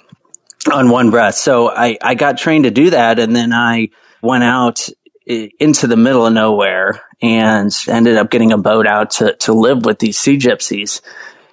on 0.73 0.91
one 0.91 1.11
breath. 1.11 1.35
So 1.35 1.71
I, 1.71 1.97
I 2.01 2.15
got 2.15 2.39
trained 2.39 2.65
to 2.65 2.71
do 2.71 2.91
that. 2.91 3.19
And 3.19 3.35
then 3.35 3.53
I 3.53 3.91
went 4.23 4.45
out 4.45 4.89
into 5.27 5.87
the 5.87 5.97
middle 5.97 6.27
of 6.27 6.33
nowhere 6.33 7.03
and 7.21 7.73
ended 7.89 8.17
up 8.17 8.31
getting 8.31 8.53
a 8.53 8.59
boat 8.59 8.87
out 8.87 9.11
to, 9.13 9.35
to 9.37 9.53
live 9.53 9.85
with 9.85 9.99
these 9.99 10.19
sea 10.19 10.39
gypsies. 10.39 11.01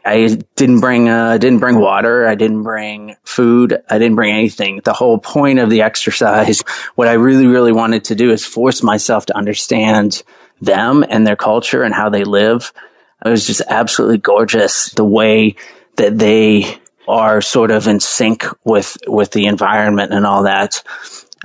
I 0.06 0.38
didn't 0.56 0.82
bring, 0.82 1.08
uh, 1.08 1.38
didn't 1.38 1.60
bring 1.60 1.80
water. 1.80 2.28
I 2.28 2.36
didn't 2.36 2.64
bring 2.64 3.16
food. 3.24 3.82
I 3.90 4.00
didn't 4.00 4.16
bring 4.16 4.34
anything. 4.34 4.82
The 4.84 4.94
whole 4.94 5.18
point 5.18 5.60
of 5.60 5.70
the 5.70 5.84
exercise, 5.84 6.62
what 6.96 7.08
I 7.08 7.14
really, 7.14 7.48
really 7.48 7.72
wanted 7.72 8.06
to 8.06 8.16
do 8.16 8.32
is 8.32 8.46
force 8.46 8.84
myself 8.84 9.28
to 9.28 9.38
understand 9.38 10.24
them 10.62 11.06
and 11.08 11.26
their 11.26 11.36
culture 11.36 11.84
and 11.84 11.94
how 11.94 12.10
they 12.10 12.24
live. 12.24 12.74
It 13.26 13.30
was 13.30 13.48
just 13.48 13.62
absolutely 13.68 14.18
gorgeous 14.18 14.90
the 14.90 15.06
way 15.06 15.56
that 15.96 16.18
they 16.18 16.80
are 17.08 17.42
sort 17.42 17.72
of 17.72 17.88
in 17.88 18.00
sync 18.00 18.46
with, 18.64 18.98
with 19.08 19.32
the 19.32 19.46
environment 19.46 20.14
and 20.14 20.26
all 20.26 20.44
that 20.44 20.84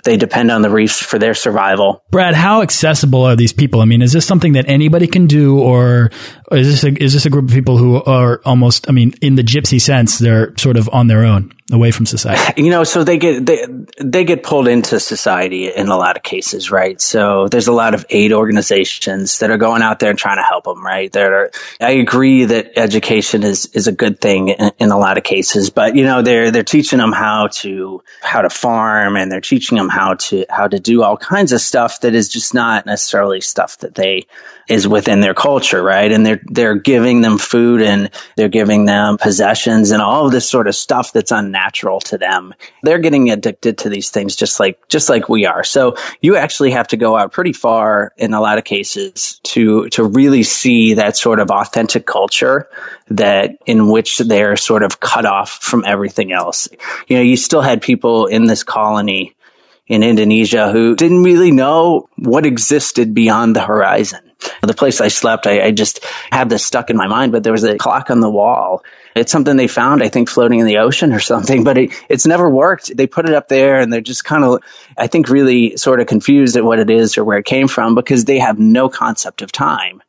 they 0.09 0.17
depend 0.17 0.50
on 0.50 0.62
the 0.62 0.71
reefs 0.71 1.00
for 1.00 1.19
their 1.19 1.35
survival. 1.35 2.03
Brad, 2.11 2.35
how 2.35 2.62
accessible 2.62 3.25
are 3.25 3.37
these 3.37 3.53
people? 3.53 3.83
I 3.83 3.85
mean, 3.85 4.00
is 4.00 4.12
this 4.12 4.25
something 4.27 4.55
that 4.55 4.65
anybody 4.67 5.07
can 5.07 5.27
do, 5.27 5.61
or 5.61 6.11
is 6.50 6.67
this 6.67 6.85
a, 6.85 7.03
is 7.03 7.12
this 7.12 7.27
a 7.27 7.31
group 7.31 7.45
of 7.45 7.50
people 7.50 7.77
who 7.77 8.03
are 8.03 8.41
almost, 8.47 8.88
I 8.88 8.93
mean, 8.93 9.12
in 9.21 9.35
the 9.35 9.43
gypsy 9.43 9.79
sense, 9.79 10.19
they're 10.19 10.57
sort 10.57 10.79
of 10.79 10.88
on 10.95 11.09
their 11.09 11.25
own? 11.25 11.53
Away 11.72 11.90
from 11.90 12.06
society? 12.06 12.62
You 12.68 12.70
know, 12.70 12.84
so 12.84 13.04
they 13.04 13.18
get 13.18 13.46
they 13.46 13.64
they 13.98 14.25
get 14.25 14.42
pulled 14.42 14.68
into 14.68 14.98
society 15.00 15.72
in 15.72 15.88
a 15.88 15.96
lot 15.96 16.16
of 16.16 16.22
cases, 16.22 16.70
right? 16.70 17.00
So 17.00 17.46
there's 17.48 17.68
a 17.68 17.72
lot 17.72 17.94
of 17.94 18.04
aid 18.10 18.32
organizations 18.32 19.38
that 19.38 19.50
are 19.50 19.56
going 19.56 19.80
out 19.80 20.00
there 20.00 20.10
and 20.10 20.18
trying 20.18 20.38
to 20.38 20.42
help 20.42 20.64
them, 20.64 20.84
right? 20.84 21.10
There, 21.10 21.50
I 21.80 21.92
agree 21.92 22.46
that 22.46 22.76
education 22.76 23.44
is 23.44 23.66
is 23.66 23.87
a 23.87 23.92
good 23.92 24.20
thing 24.20 24.48
in, 24.48 24.72
in, 24.78 24.90
a 24.90 24.98
lot 24.98 25.18
of 25.18 25.25
cases, 25.25 25.70
but 25.70 25.94
you 25.94 26.04
know, 26.04 26.20
they're 26.22 26.50
they're 26.50 26.62
teaching 26.64 26.98
them 26.98 27.12
how 27.12 27.46
to 27.46 28.02
how 28.22 28.42
to 28.42 28.50
farm 28.50 29.16
and 29.16 29.30
they're 29.30 29.40
teaching 29.40 29.78
them 29.78 29.88
how 29.88 30.14
to 30.14 30.44
how 30.50 30.66
to 30.66 30.80
do 30.80 31.02
all 31.02 31.16
kinds 31.16 31.52
of 31.52 31.60
stuff 31.60 32.00
that 32.00 32.14
is 32.14 32.28
just 32.28 32.54
not 32.54 32.87
necessarily 32.87 33.40
stuff 33.40 33.78
that 33.78 33.94
they 33.94 34.26
is 34.68 34.87
within 34.87 35.20
their 35.20 35.34
culture, 35.34 35.82
right? 35.82 36.10
And 36.10 36.25
they're 36.25 36.40
they're 36.44 36.75
giving 36.75 37.22
them 37.22 37.38
food 37.38 37.80
and 37.82 38.10
they're 38.37 38.48
giving 38.48 38.84
them 38.84 39.16
possessions 39.16 39.90
and 39.90 40.02
all 40.02 40.26
of 40.26 40.32
this 40.32 40.48
sort 40.48 40.68
of 40.68 40.75
stuff 40.75 41.12
that's 41.12 41.32
unnatural 41.59 42.00
to 42.00 42.19
them. 42.19 42.55
They're 42.83 42.99
getting 42.99 43.31
addicted 43.31 43.79
to 43.79 43.88
these 43.88 44.11
things 44.11 44.37
just 44.37 44.61
like 44.61 44.88
just 44.88 45.09
like 45.09 45.29
we 45.29 45.47
are. 45.47 45.65
So 45.65 45.97
you 46.21 46.37
actually 46.37 46.73
have 46.73 46.88
to 46.88 46.97
go 46.97 47.17
out 47.17 47.33
pretty 47.33 47.53
far 47.53 48.12
in 48.17 48.35
a 48.35 48.41
lot 48.41 48.59
of 48.59 48.65
cases 48.65 49.41
to 49.45 49.88
to 49.91 50.05
really 50.05 50.43
see 50.43 50.95
that 50.95 51.17
sort 51.17 51.41
of 51.41 51.50
authentic 51.50 52.07
culture 52.07 52.69
that 53.09 53.59
in 53.67 53.88
which 53.88 54.19
they're 54.19 54.57
sort 54.57 54.83
of 54.83 55.00
cut 55.00 55.27
off 55.27 55.50
from 55.50 55.85
everything 55.87 56.33
else. 56.33 56.69
You 57.07 57.17
know, 57.17 57.23
you 57.23 57.37
still 57.37 57.62
had 57.62 57.83
people 57.83 58.27
in 58.27 58.45
this 58.45 58.62
colony 58.62 59.35
in 59.88 60.02
Indonesia 60.02 60.71
who 60.71 60.95
didn't 60.95 61.23
really 61.23 61.50
know 61.50 62.09
what 62.16 62.47
existed 62.47 63.14
beyond 63.14 63.57
the 63.57 63.62
horizon. 63.62 64.21
The 64.62 64.75
place 64.75 65.00
I 65.00 65.09
slept, 65.09 65.47
I, 65.47 65.62
I 65.62 65.71
just 65.73 66.04
had 66.30 66.49
this 66.49 66.64
stuck 66.64 66.90
in 66.90 66.97
my 66.97 67.09
mind, 67.09 67.33
but 67.33 67.42
there 67.42 67.52
was 67.52 67.64
a 67.64 67.76
clock 67.76 68.11
on 68.11 68.21
the 68.21 68.30
wall. 68.30 68.85
It's 69.16 69.33
something 69.33 69.57
they 69.57 69.66
found, 69.66 70.00
I 70.02 70.09
think, 70.09 70.28
floating 70.28 70.61
in 70.61 70.66
the 70.66 70.78
ocean 70.78 71.12
or 71.12 71.18
something, 71.33 71.64
but 71.64 71.76
it, 71.76 72.04
it's 72.09 72.26
never 72.26 72.49
worked. 72.49 72.97
They 72.97 73.09
put 73.09 73.28
it 73.28 73.35
up 73.35 73.49
there 73.49 73.80
and 73.80 73.92
they're 73.92 74.00
just 74.00 74.25
kind 74.25 74.45
of, 74.45 74.61
I 74.97 75.09
think, 75.09 75.28
really 75.28 75.76
sort 75.76 76.00
of 76.00 76.07
confused 76.07 76.57
at 76.57 76.64
what 76.64 76.78
it 76.78 76.90
is 76.90 77.18
or 77.18 77.25
where 77.25 77.38
it 77.38 77.47
came 77.47 77.66
from 77.66 77.95
because 77.97 78.25
they 78.25 78.38
have 78.38 78.59
no 78.59 78.88
concept 78.88 79.42
of 79.42 79.50
time. 79.50 80.02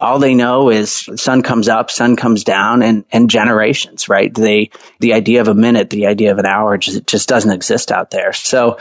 all 0.00 0.18
they 0.18 0.34
know 0.34 0.70
is 0.70 1.08
sun 1.16 1.42
comes 1.42 1.68
up, 1.68 1.90
sun 1.90 2.16
comes 2.16 2.44
down 2.44 2.82
and, 2.82 3.04
and 3.12 3.30
generations, 3.30 4.08
right? 4.08 4.32
They, 4.34 4.70
the 5.00 5.14
idea 5.14 5.40
of 5.40 5.48
a 5.48 5.54
minute, 5.54 5.90
the 5.90 6.06
idea 6.06 6.32
of 6.32 6.38
an 6.38 6.46
hour 6.46 6.76
just, 6.76 7.06
just 7.06 7.28
doesn't 7.28 7.52
exist 7.52 7.90
out 7.90 8.10
there. 8.10 8.32
So 8.32 8.78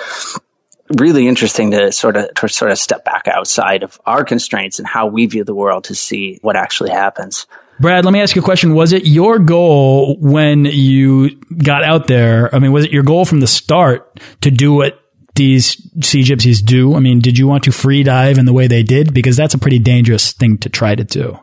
really 0.99 1.27
interesting 1.27 1.71
to 1.71 1.91
sort 1.91 2.17
of, 2.17 2.33
to 2.35 2.47
sort 2.47 2.71
of 2.71 2.77
step 2.77 3.03
back 3.03 3.27
outside 3.27 3.83
of 3.83 3.99
our 4.05 4.23
constraints 4.23 4.79
and 4.79 4.87
how 4.87 5.07
we 5.07 5.25
view 5.25 5.43
the 5.43 5.55
world 5.55 5.85
to 5.85 5.95
see 5.95 6.39
what 6.41 6.55
actually 6.55 6.91
happens. 6.91 7.47
Brad, 7.79 8.05
let 8.05 8.11
me 8.11 8.21
ask 8.21 8.35
you 8.35 8.41
a 8.41 8.45
question. 8.45 8.73
Was 8.73 8.93
it 8.93 9.05
your 9.05 9.39
goal 9.39 10.17
when 10.19 10.65
you 10.65 11.41
got 11.57 11.83
out 11.83 12.07
there? 12.07 12.53
I 12.55 12.59
mean, 12.59 12.71
was 12.71 12.85
it 12.85 12.91
your 12.91 13.03
goal 13.03 13.25
from 13.25 13.41
the 13.41 13.47
start 13.47 14.19
to 14.41 14.51
do 14.51 14.73
what 14.73 14.99
these 15.35 15.71
sea 16.01 16.21
gypsies 16.21 16.63
do? 16.63 16.95
I 16.95 16.99
mean, 16.99 17.19
did 17.19 17.37
you 17.37 17.47
want 17.47 17.65
to 17.65 17.73
free 17.73 18.03
dive 18.03 18.37
in 18.37 18.45
the 18.45 18.53
way 18.53 18.67
they 18.67 18.83
did? 18.83 19.13
Because 19.13 19.35
that's 19.35 19.53
a 19.53 19.57
pretty 19.57 19.79
dangerous 19.79 20.31
thing 20.31 20.57
to 20.59 20.69
try 20.69 20.95
to 20.95 21.03
do. 21.03 21.37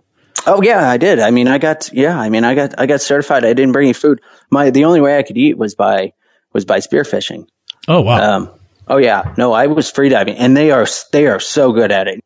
Oh 0.47 0.63
yeah, 0.63 0.89
I 0.89 0.97
did. 0.97 1.21
I 1.21 1.31
mean, 1.31 1.49
I 1.49 1.59
got 1.59 1.91
yeah. 1.93 2.19
I 2.19 2.31
mean, 2.31 2.45
I 2.45 2.55
got 2.55 2.81
I 2.81 2.87
got 2.87 3.01
certified. 3.01 3.45
I 3.45 3.53
didn't 3.53 3.73
bring 3.73 3.89
any 3.89 3.93
food. 3.93 4.23
My 4.51 4.71
the 4.71 4.87
only 4.87 5.01
way 5.01 5.19
I 5.19 5.23
could 5.23 5.37
eat 5.37 5.57
was 5.57 5.75
by 5.75 6.15
was 6.53 6.65
by 6.65 6.79
spearfishing. 6.79 7.47
Oh 7.87 8.01
wow. 8.01 8.37
Um, 8.37 8.51
oh 8.89 8.99
yeah. 8.99 9.35
No, 9.39 9.53
I 9.53 9.69
was 9.69 9.91
free 9.91 10.09
diving, 10.09 10.37
and 10.37 10.57
they 10.57 10.71
are 10.71 10.87
they 11.13 11.27
are 11.27 11.41
so 11.41 11.73
good 11.73 11.93
at 11.93 12.09
it. 12.09 12.21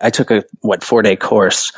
I 0.00 0.10
took 0.10 0.30
a 0.30 0.44
what 0.60 0.82
four 0.82 1.02
day 1.02 1.16
course 1.16 1.72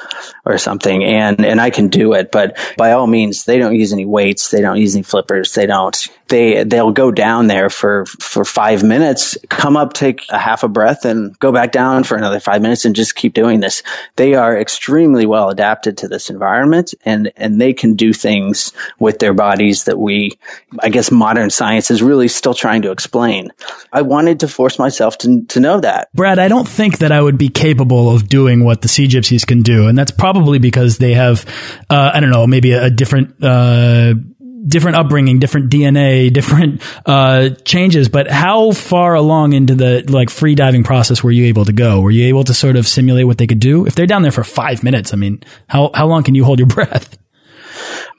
or 0.44 0.58
something, 0.58 1.04
and 1.04 1.44
and 1.44 1.60
I 1.60 1.70
can 1.70 1.88
do 1.88 2.14
it. 2.14 2.30
But 2.32 2.58
by 2.76 2.92
all 2.92 3.06
means, 3.06 3.44
they 3.44 3.58
don't 3.58 3.74
use 3.74 3.92
any 3.92 4.06
weights. 4.06 4.50
They 4.50 4.60
don't 4.60 4.78
use 4.78 4.94
any 4.94 5.02
flippers. 5.02 5.54
They 5.54 5.66
don't. 5.66 5.96
They 6.32 6.64
they'll 6.64 6.92
go 6.92 7.10
down 7.10 7.46
there 7.46 7.68
for 7.68 8.06
for 8.06 8.42
five 8.44 8.82
minutes, 8.82 9.36
come 9.50 9.76
up, 9.76 9.92
take 9.92 10.22
a 10.30 10.38
half 10.38 10.62
a 10.62 10.68
breath, 10.68 11.04
and 11.04 11.38
go 11.38 11.52
back 11.52 11.72
down 11.72 12.04
for 12.04 12.16
another 12.16 12.40
five 12.40 12.62
minutes, 12.62 12.86
and 12.86 12.96
just 12.96 13.14
keep 13.14 13.34
doing 13.34 13.60
this. 13.60 13.82
They 14.16 14.34
are 14.34 14.58
extremely 14.58 15.26
well 15.26 15.50
adapted 15.50 15.98
to 15.98 16.08
this 16.08 16.30
environment, 16.30 16.94
and 17.04 17.30
and 17.36 17.60
they 17.60 17.74
can 17.74 17.96
do 17.96 18.14
things 18.14 18.72
with 18.98 19.18
their 19.18 19.34
bodies 19.34 19.84
that 19.84 19.98
we, 19.98 20.32
I 20.80 20.88
guess, 20.88 21.10
modern 21.10 21.50
science 21.50 21.90
is 21.90 22.02
really 22.02 22.28
still 22.28 22.54
trying 22.54 22.82
to 22.82 22.92
explain. 22.92 23.50
I 23.92 24.00
wanted 24.00 24.40
to 24.40 24.48
force 24.48 24.78
myself 24.78 25.18
to 25.18 25.44
to 25.44 25.60
know 25.60 25.80
that. 25.80 26.08
Brad, 26.14 26.38
I 26.38 26.48
don't 26.48 26.66
think 26.66 26.98
that 26.98 27.12
I 27.12 27.20
would 27.20 27.36
be 27.36 27.50
capable 27.50 28.10
of 28.10 28.28
doing 28.28 28.64
what 28.64 28.80
the 28.80 28.88
sea 28.88 29.06
gypsies 29.06 29.46
can 29.46 29.62
do. 29.62 29.88
And 29.88 29.98
that's 29.98 30.10
probably 30.10 30.58
because 30.58 30.98
they 30.98 31.12
have, 31.14 31.44
uh, 31.90 32.10
I 32.14 32.20
don't 32.20 32.30
know, 32.30 32.46
maybe 32.46 32.72
a, 32.72 32.84
a 32.86 32.90
different, 32.90 33.42
uh, 33.42 34.14
different 34.64 34.96
upbringing, 34.96 35.38
different 35.38 35.70
DNA, 35.70 36.32
different 36.32 36.82
uh, 37.06 37.50
changes. 37.64 38.08
But 38.08 38.28
how 38.28 38.72
far 38.72 39.14
along 39.14 39.52
into 39.52 39.74
the 39.74 40.04
like 40.08 40.30
free 40.30 40.54
diving 40.54 40.84
process 40.84 41.22
were 41.22 41.30
you 41.30 41.46
able 41.46 41.64
to 41.64 41.72
go? 41.72 42.00
Were 42.00 42.10
you 42.10 42.26
able 42.26 42.44
to 42.44 42.54
sort 42.54 42.76
of 42.76 42.86
simulate 42.86 43.26
what 43.26 43.38
they 43.38 43.46
could 43.46 43.60
do? 43.60 43.86
If 43.86 43.94
they're 43.94 44.06
down 44.06 44.22
there 44.22 44.32
for 44.32 44.44
five 44.44 44.82
minutes, 44.82 45.12
I 45.12 45.16
mean, 45.16 45.42
how 45.66 45.90
how 45.94 46.06
long 46.06 46.22
can 46.22 46.34
you 46.34 46.44
hold 46.44 46.58
your 46.58 46.68
breath? 46.68 47.18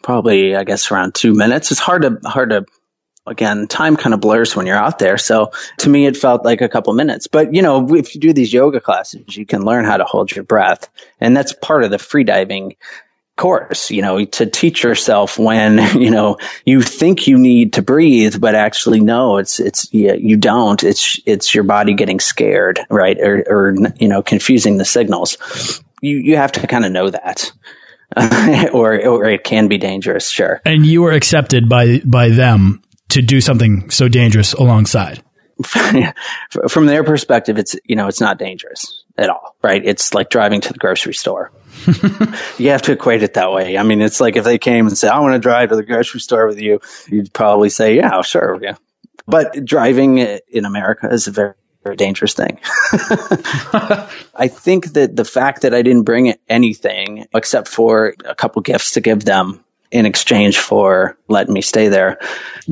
Probably, 0.02 0.56
I 0.56 0.64
guess, 0.64 0.92
around 0.92 1.16
two 1.16 1.34
minutes. 1.34 1.72
It's 1.72 1.80
hard 1.80 2.02
to 2.02 2.20
hard 2.26 2.50
to 2.50 2.66
again, 3.26 3.68
time 3.68 3.96
kind 3.96 4.14
of 4.14 4.20
blurs 4.20 4.56
when 4.56 4.66
you're 4.66 4.78
out 4.78 5.00
there. 5.00 5.18
So 5.18 5.52
to 5.80 5.90
me, 5.90 6.06
it 6.06 6.18
felt 6.18 6.44
like 6.44 6.62
a 6.62 6.70
couple 6.70 6.94
minutes. 6.94 7.28
But 7.28 7.54
you 7.54 7.62
know, 7.62 7.96
if 7.96 8.16
you 8.16 8.22
do 8.22 8.34
these 8.34 8.52
yoga 8.52 8.80
classes, 8.80 9.36
you 9.36 9.46
can 9.46 9.64
learn 9.64 9.86
how 9.86 9.98
to 9.98 10.04
hold 10.04 10.32
your 10.36 10.44
breath, 10.44 10.90
and 11.20 11.36
that's 11.36 11.54
part 11.54 11.84
of 11.84 11.92
the 11.92 11.98
freediving 11.98 12.76
course. 13.36 13.92
You 13.92 14.02
know, 14.02 14.24
to 14.26 14.46
teach 14.46 14.84
yourself 14.84 15.38
when 15.38 15.78
you 16.00 16.12
know 16.12 16.38
you 16.66 16.82
think 16.82 17.28
you 17.28 17.38
need 17.38 17.74
to 17.74 17.82
breathe, 17.82 18.40
but 18.40 18.56
actually 18.56 19.00
no, 19.00 19.38
it's 19.38 19.60
it's 19.60 19.92
yeah, 19.94 20.14
you 20.14 20.38
don't. 20.38 20.84
It's 20.84 21.20
it's 21.26 21.54
your 21.54 21.64
body 21.64 21.94
getting 21.94 22.20
scared, 22.20 22.80
right, 22.90 23.20
or, 23.20 23.44
or 23.48 23.76
you 24.00 24.08
know, 24.08 24.22
confusing 24.22 24.78
the 24.78 24.86
signals. 24.86 25.82
You 26.02 26.18
you 26.18 26.38
have 26.38 26.52
to 26.54 26.68
kind 26.68 26.86
of 26.86 26.92
know 26.92 27.10
that. 27.10 27.52
or 28.74 29.04
or 29.04 29.26
it 29.26 29.44
can 29.44 29.68
be 29.68 29.80
dangerous, 29.80 30.30
sure. 30.30 30.62
And 30.66 30.86
you 30.86 31.02
were 31.02 31.14
accepted 31.14 31.68
by 31.68 32.00
by 32.06 32.30
them 32.30 32.84
to 33.14 33.22
do 33.22 33.42
something 33.42 33.90
so 33.90 34.08
dangerous 34.08 34.54
alongside? 34.54 35.24
From 36.68 36.88
their 36.88 37.04
perspective, 37.04 37.60
it's, 37.60 37.76
you 37.86 37.96
know, 37.96 38.08
it's 38.08 38.20
not 38.20 38.40
dangerous 38.40 39.03
at 39.18 39.30
all, 39.30 39.56
right? 39.62 39.84
It's 39.84 40.14
like 40.14 40.30
driving 40.30 40.62
to 40.62 40.74
the 40.74 40.80
grocery 40.80 41.14
store. 41.14 41.52
you 42.58 42.70
have 42.70 42.82
to 42.84 42.94
equate 42.94 43.24
it 43.24 43.36
that 43.36 43.52
way. 43.52 43.78
I 43.78 43.84
mean, 43.84 44.02
it's 44.02 44.20
like 44.20 44.36
if 44.36 44.44
they 44.44 44.58
came 44.58 44.88
and 44.88 44.98
said, 44.98 45.12
I 45.12 45.20
want 45.20 45.34
to 45.34 45.40
drive 45.40 45.70
to 45.70 45.76
the 45.76 45.84
grocery 45.84 46.20
store 46.20 46.48
with 46.48 46.60
you, 46.60 46.80
you'd 47.08 47.34
probably 47.34 47.70
say, 47.70 47.96
yeah, 47.96 48.22
sure. 48.22 48.60
Yeah. 48.62 48.76
But 49.28 49.64
driving 49.64 50.18
in 50.18 50.66
America 50.66 51.10
is 51.12 51.28
a 51.28 51.32
very, 51.32 51.54
very 51.84 51.96
dangerous 51.96 52.34
thing. 52.34 52.60
I 52.94 54.50
think 54.50 54.94
that 54.94 55.16
the 55.16 55.26
fact 55.26 55.62
that 55.62 55.74
I 55.74 55.82
didn't 55.82 56.04
bring 56.04 56.34
anything 56.50 57.28
except 57.34 57.68
for 57.68 58.16
a 58.26 58.36
couple 58.36 58.62
gifts 58.62 58.92
to 58.92 59.02
give 59.02 59.24
them 59.24 59.64
in 59.92 60.08
exchange 60.08 60.58
for 60.58 61.18
letting 61.28 61.54
me 61.54 61.62
stay 61.62 61.88
there 61.88 62.18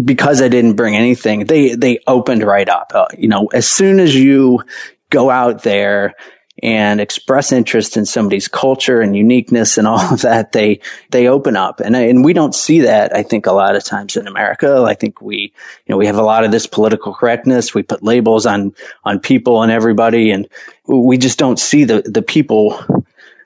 because 0.03 0.41
I 0.41 0.47
didn't 0.47 0.73
bring 0.73 0.95
anything. 0.95 1.45
They, 1.45 1.75
they 1.75 1.99
opened 2.07 2.41
right 2.41 2.67
up. 2.67 2.91
Uh, 2.95 3.05
you 3.15 3.27
know, 3.27 3.47
as 3.53 3.67
soon 3.67 3.99
as 3.99 4.15
you 4.15 4.63
go 5.11 5.29
out 5.29 5.61
there 5.61 6.15
and 6.63 7.01
express 7.01 7.51
interest 7.51 7.97
in 7.97 8.05
somebody's 8.05 8.47
culture 8.47 9.01
and 9.01 9.15
uniqueness 9.15 9.77
and 9.77 9.87
all 9.87 9.99
of 10.13 10.21
that, 10.21 10.51
they, 10.51 10.79
they 11.09 11.27
open 11.27 11.55
up. 11.55 11.79
And, 11.79 11.95
and 11.95 12.23
we 12.23 12.33
don't 12.33 12.53
see 12.53 12.81
that, 12.81 13.15
I 13.15 13.23
think, 13.23 13.45
a 13.45 13.51
lot 13.51 13.75
of 13.75 13.83
times 13.83 14.15
in 14.15 14.27
America. 14.27 14.83
I 14.87 14.93
think 14.93 15.21
we, 15.21 15.53
you 15.85 15.93
know, 15.93 15.97
we 15.97 16.07
have 16.07 16.17
a 16.17 16.23
lot 16.23 16.43
of 16.43 16.51
this 16.51 16.67
political 16.67 17.13
correctness. 17.13 17.73
We 17.73 17.83
put 17.83 18.03
labels 18.03 18.45
on, 18.45 18.73
on 19.03 19.19
people 19.19 19.63
and 19.63 19.71
everybody 19.71 20.31
and 20.31 20.47
we 20.85 21.17
just 21.17 21.39
don't 21.39 21.59
see 21.59 21.85
the, 21.85 22.01
the 22.01 22.21
people 22.21 22.79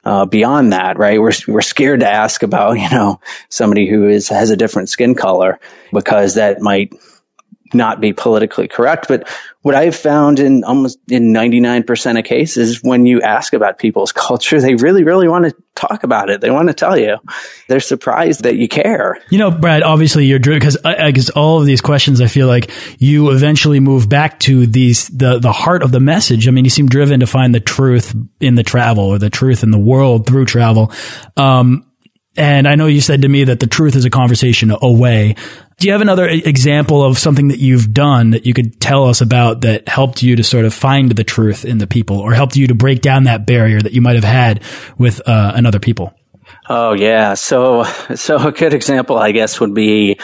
uh, 0.04 0.25
beyond 0.25 0.73
that, 0.73 0.97
right? 0.97 1.19
We're, 1.19 1.34
we're 1.47 1.62
scared 1.62 2.01
to 2.01 2.10
ask 2.10 2.43
about, 2.43 2.73
you 2.73 2.89
know, 2.89 3.19
somebody 3.49 3.88
who 3.88 4.08
is, 4.08 4.30
has 4.30 4.49
a 4.49 4.58
different 4.58 4.89
skin 4.89 5.15
color 5.15 5.60
because 5.91 6.36
that 6.36 6.62
might 6.62 6.93
not 7.75 8.01
be 8.01 8.13
politically 8.13 8.67
correct. 8.67 9.07
But 9.07 9.27
what 9.61 9.75
I've 9.75 9.95
found 9.95 10.39
in 10.39 10.63
almost 10.63 10.99
in 11.09 11.33
99% 11.33 12.19
of 12.19 12.25
cases, 12.25 12.81
when 12.81 13.05
you 13.05 13.21
ask 13.21 13.53
about 13.53 13.77
people's 13.77 14.11
culture, 14.13 14.59
they 14.59 14.75
really, 14.75 15.03
really 15.03 15.27
want 15.27 15.45
to 15.45 15.55
talk 15.75 16.03
about 16.03 16.29
it. 16.29 16.41
They 16.41 16.49
want 16.49 16.69
to 16.69 16.73
tell 16.73 16.97
you. 16.97 17.17
They're 17.67 17.79
surprised 17.79 18.43
that 18.43 18.55
you 18.55 18.67
care. 18.67 19.17
You 19.29 19.38
know, 19.38 19.51
Brad, 19.51 19.83
obviously 19.83 20.25
you're 20.25 20.39
driven 20.39 20.59
because 20.59 20.77
I, 20.85 21.11
guess 21.11 21.29
all 21.29 21.59
of 21.59 21.65
these 21.65 21.81
questions, 21.81 22.21
I 22.21 22.27
feel 22.27 22.47
like 22.47 22.71
you 22.97 23.31
eventually 23.31 23.79
move 23.79 24.07
back 24.07 24.39
to 24.41 24.65
these, 24.65 25.07
the, 25.09 25.39
the 25.39 25.51
heart 25.51 25.83
of 25.83 25.91
the 25.91 25.99
message. 25.99 26.47
I 26.47 26.51
mean, 26.51 26.63
you 26.63 26.71
seem 26.71 26.88
driven 26.88 27.19
to 27.19 27.27
find 27.27 27.53
the 27.53 27.59
truth 27.59 28.15
in 28.39 28.55
the 28.55 28.63
travel 28.63 29.05
or 29.05 29.19
the 29.19 29.29
truth 29.29 29.63
in 29.63 29.71
the 29.71 29.79
world 29.79 30.25
through 30.25 30.45
travel. 30.45 30.91
Um, 31.35 31.91
and 32.38 32.67
I 32.67 32.75
know 32.75 32.88
you 32.88 33.01
said 33.01 33.21
to 33.21 33.27
me 33.27 33.45
that 33.45 33.59
the 33.59 33.67
truth 33.67 33.95
is 33.95 34.05
a 34.05 34.09
conversation 34.09 34.71
away. 34.81 35.35
Do 35.77 35.88
you 35.88 35.91
have 35.91 36.01
another 36.01 36.27
example 36.27 37.03
of 37.03 37.17
something 37.17 37.49
that 37.49 37.59
you've 37.59 37.93
done 37.93 38.31
that 38.31 38.45
you 38.45 38.53
could 38.53 38.79
tell 38.79 39.05
us 39.05 39.19
about 39.19 39.61
that 39.61 39.89
helped 39.89 40.23
you 40.23 40.38
to 40.38 40.43
sort 40.43 40.63
of 40.63 40.73
find 40.73 41.11
the 41.11 41.23
truth 41.23 41.65
in 41.65 41.79
the 41.79 41.88
people 41.88 42.17
or 42.17 42.33
helped 42.33 42.55
you 42.55 42.67
to 42.67 42.75
break 42.75 43.01
down 43.01 43.25
that 43.25 43.45
barrier 43.45 43.81
that 43.81 43.91
you 43.91 44.01
might 44.01 44.15
have 44.15 44.23
had 44.23 44.63
with 44.97 45.21
uh, 45.27 45.51
another 45.53 45.79
people? 45.79 46.13
Oh 46.69 46.93
yeah. 46.93 47.33
So, 47.33 47.83
so 48.15 48.47
a 48.47 48.51
good 48.51 48.73
example, 48.73 49.17
I 49.17 49.31
guess, 49.31 49.59
would 49.59 49.73
be 49.73 50.19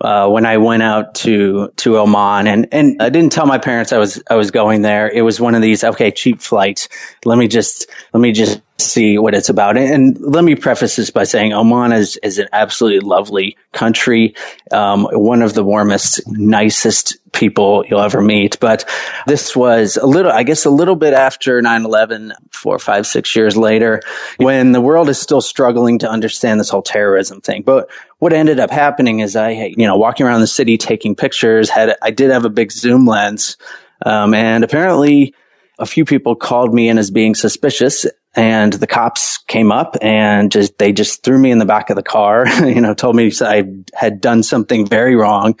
uh, 0.00 0.28
when 0.28 0.46
I 0.46 0.58
went 0.58 0.82
out 0.82 1.14
to 1.16 1.72
to 1.76 1.98
Oman, 1.98 2.46
and 2.46 2.68
and 2.72 3.02
I 3.02 3.08
didn't 3.10 3.32
tell 3.32 3.46
my 3.46 3.58
parents 3.58 3.92
I 3.92 3.98
was 3.98 4.22
I 4.30 4.36
was 4.36 4.50
going 4.50 4.82
there. 4.82 5.08
It 5.08 5.22
was 5.22 5.40
one 5.40 5.54
of 5.54 5.62
these 5.62 5.84
okay 5.84 6.10
cheap 6.10 6.40
flights. 6.40 6.88
Let 7.24 7.38
me 7.38 7.48
just 7.48 7.86
let 8.12 8.20
me 8.20 8.32
just 8.32 8.60
see 8.78 9.18
what 9.18 9.34
it's 9.34 9.48
about. 9.48 9.76
And 9.76 10.18
let 10.20 10.44
me 10.44 10.54
preface 10.54 10.96
this 10.96 11.10
by 11.10 11.24
saying 11.24 11.52
Oman 11.52 11.92
is, 11.92 12.16
is 12.22 12.38
an 12.38 12.48
absolutely 12.52 13.00
lovely 13.00 13.56
country, 13.72 14.34
um, 14.70 15.08
one 15.10 15.42
of 15.42 15.52
the 15.52 15.64
warmest, 15.64 16.22
nicest 16.28 17.16
people 17.32 17.84
you'll 17.88 18.00
ever 18.00 18.22
meet. 18.22 18.60
But 18.60 18.88
this 19.26 19.56
was 19.56 19.96
a 19.96 20.06
little, 20.06 20.30
I 20.30 20.44
guess, 20.44 20.64
a 20.64 20.70
little 20.70 20.94
bit 20.94 21.12
after 21.12 21.60
9-11, 21.60 22.32
four, 22.52 22.78
five, 22.78 23.06
six 23.06 23.34
years 23.34 23.56
later, 23.56 24.00
when 24.36 24.72
the 24.72 24.80
world 24.80 25.08
is 25.08 25.18
still 25.18 25.40
struggling 25.40 25.98
to 26.00 26.10
understand 26.10 26.60
this 26.60 26.70
whole 26.70 26.82
terrorism 26.82 27.40
thing. 27.40 27.62
But 27.62 27.90
what 28.18 28.32
ended 28.32 28.60
up 28.60 28.70
happening 28.70 29.20
is 29.20 29.34
I, 29.34 29.50
you 29.50 29.86
know, 29.86 29.96
walking 29.96 30.24
around 30.24 30.40
the 30.40 30.46
city 30.46 30.78
taking 30.78 31.16
pictures, 31.16 31.68
had, 31.68 31.96
I 32.00 32.12
did 32.12 32.30
have 32.30 32.44
a 32.44 32.50
big 32.50 32.70
zoom 32.70 33.06
lens. 33.06 33.56
Um, 34.04 34.34
and 34.34 34.62
apparently 34.62 35.34
a 35.78 35.86
few 35.86 36.04
people 36.04 36.34
called 36.34 36.74
me 36.74 36.88
in 36.88 36.98
as 36.98 37.10
being 37.10 37.34
suspicious 37.34 38.06
and 38.34 38.72
the 38.72 38.86
cops 38.86 39.38
came 39.38 39.72
up 39.72 39.96
and 40.02 40.52
just 40.52 40.78
they 40.78 40.92
just 40.92 41.22
threw 41.22 41.38
me 41.38 41.50
in 41.50 41.58
the 41.58 41.64
back 41.64 41.90
of 41.90 41.96
the 41.96 42.02
car 42.02 42.46
you 42.66 42.80
know 42.80 42.94
told 42.94 43.16
me 43.16 43.32
I 43.40 43.64
had 43.94 44.20
done 44.20 44.42
something 44.42 44.86
very 44.86 45.16
wrong 45.16 45.58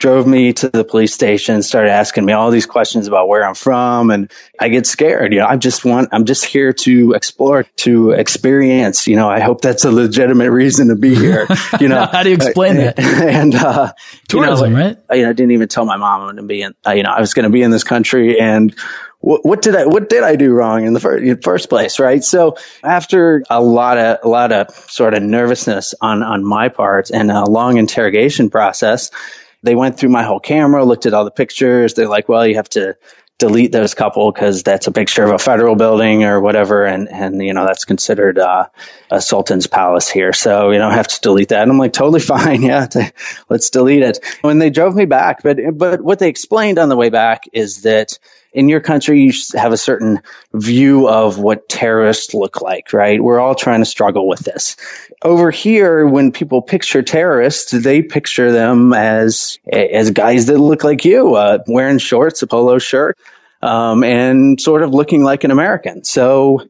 drove 0.00 0.26
me 0.26 0.54
to 0.54 0.68
the 0.68 0.82
police 0.82 1.12
station, 1.12 1.62
started 1.62 1.90
asking 1.90 2.24
me 2.24 2.32
all 2.32 2.50
these 2.50 2.64
questions 2.64 3.06
about 3.06 3.28
where 3.28 3.46
I'm 3.46 3.54
from. 3.54 4.10
And 4.10 4.32
I 4.58 4.70
get 4.70 4.86
scared. 4.86 5.32
You 5.32 5.40
know, 5.40 5.46
I 5.46 5.56
just 5.56 5.84
want, 5.84 6.08
I'm 6.12 6.24
just 6.24 6.44
here 6.44 6.72
to 6.72 7.12
explore, 7.12 7.64
to 7.76 8.12
experience. 8.12 9.06
You 9.06 9.16
know, 9.16 9.28
I 9.28 9.40
hope 9.40 9.60
that's 9.60 9.84
a 9.84 9.92
legitimate 9.92 10.50
reason 10.50 10.88
to 10.88 10.96
be 10.96 11.14
here. 11.14 11.46
You 11.78 11.88
know, 11.88 12.06
how 12.12 12.22
do 12.22 12.30
you 12.30 12.34
explain 12.34 12.76
that? 12.76 12.98
And, 13.30 13.54
uh, 13.54 13.92
tourism, 14.28 14.70
you 14.70 14.76
know, 14.76 14.84
right? 14.84 14.98
I, 15.08 15.14
you 15.16 15.22
know, 15.24 15.30
I 15.30 15.32
didn't 15.34 15.52
even 15.52 15.68
tell 15.68 15.84
my 15.84 15.96
mom 15.96 16.22
I'm 16.22 16.26
going 16.26 16.36
to 16.36 16.42
be 16.42 16.62
in, 16.62 16.74
uh, 16.86 16.92
you 16.92 17.02
know, 17.02 17.10
I 17.10 17.20
was 17.20 17.34
going 17.34 17.44
to 17.44 17.50
be 17.50 17.62
in 17.62 17.70
this 17.70 17.84
country 17.84 18.40
and, 18.40 18.74
what, 19.20 19.44
what, 19.44 19.60
did 19.60 19.76
I 19.76 19.84
what 19.84 20.08
did 20.08 20.22
I 20.22 20.36
do 20.36 20.52
wrong 20.52 20.86
in 20.86 20.94
the 20.94 21.00
first, 21.00 21.22
in 21.22 21.42
first 21.42 21.68
place, 21.68 21.98
right? 21.98 22.24
So 22.24 22.56
after 22.82 23.44
a 23.50 23.60
lot 23.60 23.98
of 23.98 24.18
a 24.24 24.28
lot 24.28 24.50
of 24.50 24.74
sort 24.74 25.12
of 25.12 25.22
nervousness 25.22 25.94
on 26.00 26.22
on 26.22 26.42
my 26.42 26.70
part 26.70 27.10
and 27.10 27.30
a 27.30 27.44
long 27.44 27.76
interrogation 27.76 28.48
process, 28.48 29.10
they 29.62 29.74
went 29.74 29.98
through 29.98 30.10
my 30.10 30.22
whole 30.22 30.40
camera, 30.40 30.84
looked 30.84 31.06
at 31.06 31.14
all 31.14 31.24
the 31.24 31.30
pictures. 31.30 31.94
They're 31.94 32.08
like, 32.08 32.28
well, 32.28 32.46
you 32.46 32.56
have 32.56 32.68
to 32.70 32.96
delete 33.38 33.72
those 33.72 33.94
couple 33.94 34.30
because 34.30 34.62
that's 34.62 34.86
a 34.86 34.92
picture 34.92 35.24
of 35.24 35.30
a 35.30 35.38
federal 35.38 35.74
building 35.74 36.24
or 36.24 36.40
whatever. 36.40 36.84
And, 36.84 37.08
and, 37.08 37.42
you 37.42 37.54
know, 37.54 37.66
that's 37.66 37.86
considered, 37.86 38.38
uh, 38.38 38.66
a 39.10 39.20
sultan's 39.20 39.66
palace 39.66 40.08
here. 40.10 40.32
So, 40.32 40.70
you 40.70 40.80
I 40.80 40.94
have 40.94 41.08
to 41.08 41.20
delete 41.20 41.48
that. 41.48 41.62
And 41.62 41.70
I'm 41.70 41.78
like, 41.78 41.94
totally 41.94 42.20
fine. 42.36 42.62
Yeah. 42.62 42.86
let's 43.48 43.70
delete 43.70 44.02
it. 44.02 44.24
When 44.42 44.58
they 44.58 44.70
drove 44.70 44.94
me 44.94 45.06
back, 45.06 45.42
but, 45.42 45.58
but 45.72 46.02
what 46.02 46.18
they 46.18 46.28
explained 46.28 46.78
on 46.78 46.88
the 46.90 46.96
way 46.96 47.08
back 47.08 47.44
is 47.52 47.82
that 47.82 48.18
in 48.52 48.68
your 48.68 48.80
country, 48.80 49.20
you 49.20 49.32
have 49.54 49.72
a 49.72 49.76
certain 49.76 50.20
view 50.52 51.08
of 51.08 51.38
what 51.38 51.68
terrorists 51.68 52.34
look 52.34 52.60
like, 52.60 52.92
right? 52.92 53.22
We're 53.22 53.40
all 53.40 53.54
trying 53.54 53.80
to 53.80 53.86
struggle 53.86 54.28
with 54.28 54.40
this. 54.40 54.76
Over 55.22 55.50
here, 55.50 56.06
when 56.06 56.32
people 56.32 56.62
picture 56.62 57.02
terrorists, 57.02 57.70
they 57.70 58.02
picture 58.02 58.50
them 58.50 58.92
as, 58.92 59.58
as 59.72 60.10
guys 60.10 60.46
that 60.46 60.58
look 60.58 60.82
like 60.82 61.04
you, 61.04 61.34
uh, 61.34 61.58
wearing 61.66 61.98
shorts, 61.98 62.42
a 62.42 62.46
polo 62.46 62.78
shirt, 62.78 63.18
um, 63.62 64.02
and 64.02 64.60
sort 64.60 64.82
of 64.82 64.90
looking 64.90 65.22
like 65.22 65.44
an 65.44 65.50
American. 65.50 66.04
So, 66.04 66.68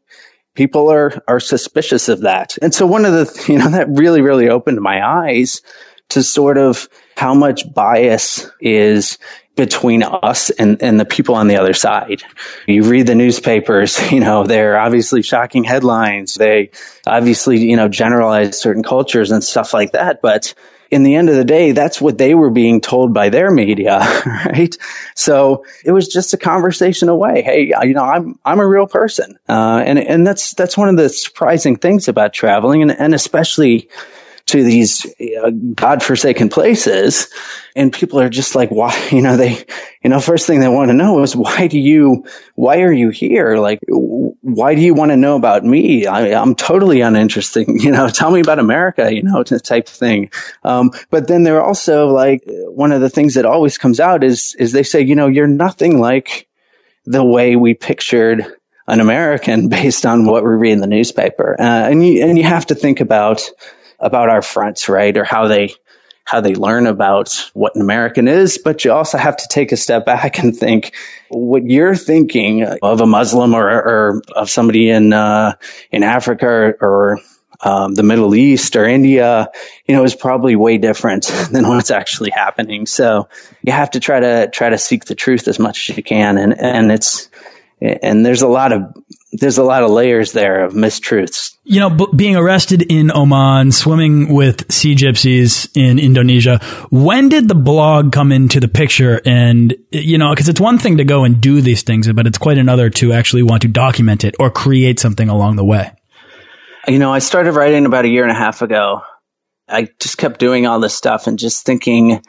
people 0.55 0.91
are 0.91 1.23
are 1.27 1.41
suspicious 1.41 2.09
of 2.09 2.23
that. 2.23 2.59
And 2.61 2.75
so 2.75 2.85
one 2.85 3.05
of 3.05 3.13
the 3.13 3.45
you 3.53 3.59
know 3.59 3.71
that 3.71 3.89
really 3.89 4.21
really 4.21 4.49
opened 4.49 4.81
my 4.81 5.07
eyes 5.07 5.63
to 6.11 6.23
sort 6.23 6.59
of 6.59 6.89
how 7.17 7.35
much 7.35 7.73
bias 7.73 8.51
is 8.61 9.19
between 9.61 10.03
us 10.03 10.49
and, 10.49 10.83
and 10.83 10.99
the 10.99 11.05
people 11.05 11.35
on 11.35 11.47
the 11.47 11.59
other 11.59 11.75
side. 11.75 12.23
You 12.67 12.85
read 12.85 13.07
the 13.07 13.15
newspapers, 13.15 14.11
you 14.13 14.21
know, 14.21 14.45
they're 14.45 14.79
obviously 14.79 15.21
shocking 15.21 15.65
headlines. 15.65 16.35
They 16.35 16.71
obviously, 17.07 17.59
you 17.59 17.77
know, 17.77 17.89
generalize 17.89 18.59
certain 18.59 18.83
cultures 18.83 19.31
and 19.33 19.45
stuff 19.45 19.75
like 19.75 19.93
that. 19.93 20.23
But 20.23 20.55
in 20.91 21.03
the 21.03 21.15
end 21.15 21.29
of 21.29 21.37
the 21.37 21.45
day, 21.45 21.73
that's 21.73 22.01
what 22.01 22.17
they 22.17 22.35
were 22.35 22.49
being 22.49 22.81
told 22.81 23.13
by 23.13 23.29
their 23.29 23.51
media, 23.51 23.99
right? 24.47 24.75
So 25.15 25.67
it 25.85 25.93
was 25.93 26.09
just 26.09 26.33
a 26.33 26.39
conversation 26.39 27.11
away. 27.11 27.43
Hey, 27.43 27.75
you 27.83 27.93
know, 27.93 28.03
I'm 28.03 28.39
I'm 28.47 28.61
a 28.61 28.67
real 28.67 28.87
person, 28.87 29.39
uh, 29.47 29.83
and 29.85 29.99
and 29.99 30.27
that's 30.27 30.55
that's 30.55 30.77
one 30.77 30.89
of 30.89 30.97
the 30.97 31.11
surprising 31.11 31.77
things 31.77 32.09
about 32.09 32.33
traveling, 32.33 32.83
and 32.83 32.91
and 32.91 33.15
especially 33.15 33.89
to 34.51 34.63
these 34.63 35.07
uh, 35.43 35.51
godforsaken 35.51 36.49
places 36.49 37.29
and 37.75 37.93
people 37.93 38.21
are 38.21 38.29
just 38.29 38.55
like 38.55 38.71
why? 38.71 38.97
You 39.11 39.23
know 39.23 39.37
they 39.37 39.65
you 40.03 40.11
know 40.11 40.21
first 40.21 40.47
thing 40.47 40.61
they 40.61 40.69
want 40.69 40.91
to 40.91 40.95
know 40.95 41.23
is 41.23 41.35
why 41.35 41.67
do 41.67 41.79
you 41.79 42.25
why 42.55 42.83
are 42.83 42.93
you 42.93 43.11
here? 43.11 43.57
Like 43.57 43.81
why 43.89 44.75
do 44.75 44.81
you 44.81 44.95
want 44.95 45.11
to 45.11 45.17
know 45.17 45.37
about 45.37 45.65
me? 45.65 46.07
I, 46.07 46.29
am 46.41 46.55
totally 46.55 47.01
uninteresting 47.01 47.81
you 47.81 47.91
know 47.91 48.09
tell 48.09 48.31
me 48.31 48.41
about 48.41 48.59
america 48.59 49.15
you 49.15 49.23
know 49.23 49.43
type 49.43 49.89
thing. 49.89 50.31
Um, 50.63 50.91
but 51.11 51.29
then 51.29 51.43
they're 51.43 51.63
also 51.63 52.09
like 52.09 52.43
one 52.47 52.93
of 52.93 53.01
the 53.01 53.11
things 53.11 53.35
that 53.35 53.45
always 53.45 53.79
comes 53.79 54.01
out 54.01 54.25
is 54.25 54.55
is 54.59 54.73
they 54.73 54.83
say 54.83 55.01
you 55.01 55.15
know 55.15 55.27
you're 55.27 55.47
nothing 55.47 55.99
like 55.99 56.49
the 57.05 57.25
way 57.25 57.57
we 57.57 57.75
pictured 57.75 58.47
an 58.87 59.01
American 59.01 59.69
based 59.81 60.05
on 60.05 60.25
what 60.27 60.43
we 60.43 60.51
read 60.51 60.73
in 60.73 60.81
the 60.81 60.87
newspaper. 60.87 61.57
Uh, 61.59 61.63
and 61.91 62.07
you, 62.07 62.25
and 62.25 62.37
you 62.37 62.45
have 62.45 62.67
to 62.67 62.75
think 62.75 63.01
about 63.01 63.49
about 64.01 64.29
our 64.29 64.43
fronts, 64.43 64.89
right? 64.89 65.17
Or 65.17 65.25
how 65.25 65.49
they, 65.49 65.75
how 66.25 66.41
they 66.41 66.55
learn 66.55 66.87
about 66.87 67.51
what 67.55 67.75
an 67.75 67.83
American 67.83 68.29
is, 68.29 68.59
but 68.59 68.85
you 68.85 68.93
also 68.93 69.19
have 69.19 69.37
to 69.37 69.49
take 69.49 69.73
a 69.73 69.77
step 69.77 70.07
back 70.07 70.39
and 70.39 70.57
think 70.57 70.95
what 71.29 71.65
you're 71.65 71.97
thinking 71.97 72.65
of 72.65 73.01
a 73.01 73.07
Muslim 73.07 73.55
or, 73.55 73.69
or 73.69 74.23
of 74.35 74.49
somebody 74.49 74.91
in 74.91 75.13
uh, 75.13 75.55
in 75.91 76.03
Africa 76.03 76.75
or, 76.81 77.19
um, 77.63 77.95
the 77.95 78.03
Middle 78.03 78.35
East 78.35 78.77
or 78.77 78.87
India, 78.87 79.51
you 79.87 79.95
know, 79.95 80.05
is 80.05 80.15
probably 80.15 80.57
way 80.57 80.79
different 80.79 81.25
than 81.51 81.69
what's 81.69 81.91
actually 81.91 82.31
happening. 82.31 82.87
So 82.87 83.29
you 83.63 83.73
have 83.73 83.91
to 83.93 84.01
try 84.01 84.21
to 84.21 84.49
try 84.51 84.71
to 84.71 84.79
seek 84.79 85.05
the 85.05 85.15
truth 85.15 85.49
as 85.49 85.59
much 85.59 85.91
as 85.91 85.97
you 85.97 86.03
can, 86.03 86.39
and 86.39 86.59
and 86.59 86.91
it's 86.91 87.29
and 87.81 88.25
there's 88.25 88.43
a 88.43 88.49
lot 88.49 88.73
of 88.73 88.83
there's 89.33 89.59
a 89.59 89.63
lot 89.63 89.83
of 89.83 89.91
layers 89.91 90.33
there 90.33 90.65
of 90.65 90.75
mistruths. 90.75 91.55
You 91.65 91.81
know, 91.81 92.07
being 92.09 92.37
arrested 92.37 92.83
in 92.91 93.13
Oman, 93.15 93.73
swimming 93.73 94.35
with 94.35 94.71
sea 94.73 94.95
gypsies 94.95 95.71
in 95.77 95.99
Indonesia. 95.99 96.59
When 96.91 97.29
did 97.29 97.49
the 97.49 97.55
blog 97.55 98.13
come 98.13 98.33
into 98.33 98.59
the 98.59 98.69
picture? 98.69 99.21
And 99.25 99.75
you 99.91 100.19
know, 100.19 100.31
because 100.31 100.49
it's 100.49 100.61
one 100.61 100.79
thing 100.79 100.99
to 100.99 101.05
go 101.05 101.25
and 101.25 101.41
do 101.41 101.61
these 101.61 101.83
things, 101.83 102.13
but 102.13 102.27
it's 102.27 102.39
quite 102.39 102.59
another 102.59 102.91
to 102.91 103.13
actually 103.13 103.43
want 103.43 103.63
to 103.63 103.69
document 103.69 104.25
it 104.25 104.35
or 104.41 104.51
create 104.51 104.99
something 104.99 105.29
along 105.29 105.57
the 105.57 105.65
way. 105.65 105.93
You 106.89 106.99
know, 106.99 107.13
I 107.13 107.21
started 107.21 107.53
writing 107.53 107.87
about 107.87 108.05
a 108.05 108.09
year 108.09 108.23
and 108.23 108.33
a 108.33 108.35
half 108.35 108.63
ago. 108.63 109.03
I 109.69 109.89
just 110.01 110.19
kept 110.19 110.41
doing 110.41 110.67
all 110.67 110.81
this 110.81 110.95
stuff 110.95 111.29
and 111.29 111.39
just 111.39 111.65
thinking 111.65 112.23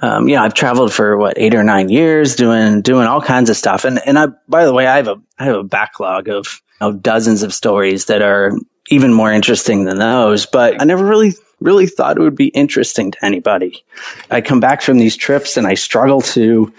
um, 0.00 0.28
you 0.28 0.36
know, 0.36 0.42
I've 0.42 0.54
traveled 0.54 0.92
for 0.92 1.16
what 1.16 1.34
eight 1.36 1.54
or 1.54 1.62
nine 1.62 1.88
years 1.88 2.36
doing 2.36 2.80
doing 2.80 3.06
all 3.06 3.20
kinds 3.20 3.50
of 3.50 3.56
stuff, 3.56 3.84
and 3.84 4.00
and 4.04 4.18
I 4.18 4.28
by 4.48 4.64
the 4.64 4.72
way, 4.72 4.86
I 4.86 4.96
have 4.96 5.08
a 5.08 5.16
I 5.38 5.44
have 5.44 5.56
a 5.56 5.64
backlog 5.64 6.28
of 6.28 6.46
you 6.80 6.88
know, 6.88 6.92
dozens 6.92 7.42
of 7.42 7.52
stories 7.52 8.06
that 8.06 8.22
are 8.22 8.52
even 8.88 9.12
more 9.12 9.30
interesting 9.30 9.84
than 9.84 9.98
those, 9.98 10.46
but 10.46 10.80
I 10.80 10.84
never 10.84 11.04
really 11.04 11.34
really 11.60 11.86
thought 11.86 12.16
it 12.16 12.20
would 12.20 12.36
be 12.36 12.48
interesting 12.48 13.10
to 13.12 13.24
anybody. 13.24 13.84
I 14.30 14.40
come 14.40 14.60
back 14.60 14.82
from 14.82 14.98
these 14.98 15.16
trips 15.16 15.56
and 15.56 15.66
I 15.66 15.74
struggle 15.74 16.22
to. 16.22 16.72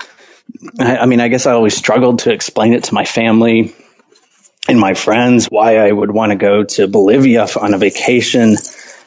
I, 0.79 0.97
I 0.97 1.05
mean, 1.05 1.21
I 1.21 1.27
guess 1.27 1.45
I 1.45 1.51
always 1.51 1.75
struggled 1.75 2.19
to 2.19 2.33
explain 2.33 2.73
it 2.73 2.85
to 2.85 2.93
my 2.93 3.05
family 3.05 3.75
and 4.67 4.79
my 4.79 4.95
friends 4.95 5.45
why 5.45 5.77
I 5.77 5.91
would 5.91 6.11
want 6.11 6.31
to 6.31 6.35
go 6.35 6.63
to 6.63 6.87
Bolivia 6.87 7.45
on 7.59 7.73
a 7.73 7.77
vacation. 7.77 8.55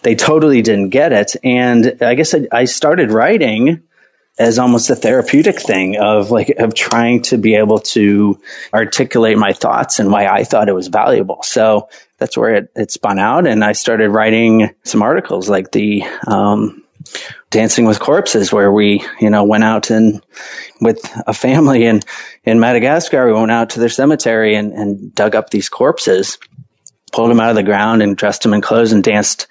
They 0.03 0.15
totally 0.15 0.63
didn't 0.63 0.91
get 0.91 1.13
it, 1.13 1.35
and 1.43 1.99
I 2.01 2.15
guess 2.15 2.35
I, 2.35 2.47
I 2.53 2.65
started 2.67 3.11
writing 3.11 3.83
as 4.39 4.59
almost 4.59 4.91
a 4.91 4.97
therapeutic 4.97 5.61
thing 5.61 5.97
of 5.97 6.31
like 6.31 6.51
of 6.51 6.75
trying 6.75 7.23
to 7.23 7.39
be 7.39 7.55
able 7.55 7.79
to 7.79 8.41
articulate 8.73 9.39
my 9.39 9.53
thoughts 9.53 9.99
and 9.99 10.11
why 10.11 10.27
I 10.27 10.45
thought 10.45 10.69
it 10.69 10.75
was 10.75 10.89
valuable. 10.89 11.43
So 11.43 11.89
that's 12.19 12.37
where 12.37 12.55
it, 12.57 12.73
it 12.75 12.91
spun 12.91 13.19
out, 13.19 13.47
and 13.47 13.65
I 13.65 13.73
started 13.73 14.11
writing 14.11 14.75
some 14.85 15.03
articles 15.03 15.49
like 15.49 15.73
the 15.73 16.05
um, 16.27 16.85
Dancing 17.51 17.87
with 17.87 18.01
Corpses, 18.01 18.53
where 18.53 18.71
we 18.71 19.05
you 19.21 19.31
know 19.31 19.45
went 19.45 19.65
out 19.65 19.91
and 19.91 20.23
with 20.81 21.01
a 21.27 21.33
family 21.33 21.85
in 21.85 22.01
in 22.45 22.61
Madagascar, 22.61 23.27
we 23.27 23.33
went 23.33 23.51
out 23.51 23.71
to 23.71 23.81
their 23.81 23.89
cemetery 23.89 24.55
and, 24.55 24.73
and 24.73 25.15
dug 25.15 25.35
up 25.35 25.51
these 25.51 25.69
corpses, 25.69 26.39
pulled 27.13 27.31
them 27.31 27.41
out 27.41 27.51
of 27.51 27.57
the 27.57 27.63
ground, 27.63 28.03
and 28.03 28.17
dressed 28.17 28.43
them 28.43 28.55
in 28.55 28.61
clothes 28.61 28.93
and 28.93 29.03
danced 29.03 29.47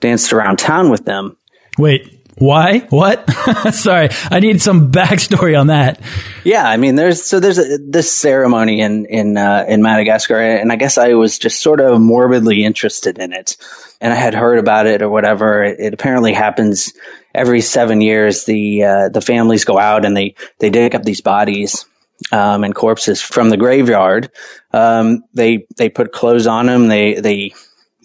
danced 0.00 0.32
around 0.32 0.58
town 0.58 0.90
with 0.90 1.04
them. 1.04 1.36
Wait, 1.78 2.25
why? 2.38 2.80
What? 2.90 3.30
Sorry, 3.72 4.10
I 4.30 4.40
need 4.40 4.60
some 4.60 4.92
backstory 4.92 5.58
on 5.58 5.68
that. 5.68 6.00
Yeah, 6.44 6.68
I 6.68 6.76
mean, 6.76 6.94
there's 6.94 7.24
so 7.24 7.40
there's 7.40 7.58
a, 7.58 7.78
this 7.78 8.14
ceremony 8.14 8.80
in 8.80 9.06
in 9.06 9.38
uh, 9.38 9.64
in 9.66 9.82
Madagascar, 9.82 10.38
and 10.38 10.70
I 10.70 10.76
guess 10.76 10.98
I 10.98 11.14
was 11.14 11.38
just 11.38 11.62
sort 11.62 11.80
of 11.80 11.98
morbidly 11.98 12.62
interested 12.62 13.18
in 13.18 13.32
it, 13.32 13.56
and 14.02 14.12
I 14.12 14.16
had 14.16 14.34
heard 14.34 14.58
about 14.58 14.86
it 14.86 15.00
or 15.00 15.08
whatever. 15.08 15.64
It, 15.64 15.80
it 15.80 15.94
apparently 15.94 16.34
happens 16.34 16.92
every 17.34 17.62
seven 17.62 18.02
years. 18.02 18.44
The 18.44 18.84
uh, 18.84 19.08
the 19.08 19.22
families 19.22 19.64
go 19.64 19.78
out 19.78 20.04
and 20.04 20.14
they 20.14 20.34
they 20.58 20.68
dig 20.68 20.94
up 20.94 21.04
these 21.04 21.22
bodies 21.22 21.86
um, 22.32 22.64
and 22.64 22.74
corpses 22.74 23.22
from 23.22 23.48
the 23.48 23.56
graveyard. 23.56 24.30
Um, 24.72 25.24
they 25.32 25.66
they 25.76 25.88
put 25.88 26.12
clothes 26.12 26.46
on 26.46 26.66
them. 26.66 26.88
They 26.88 27.14
they 27.14 27.54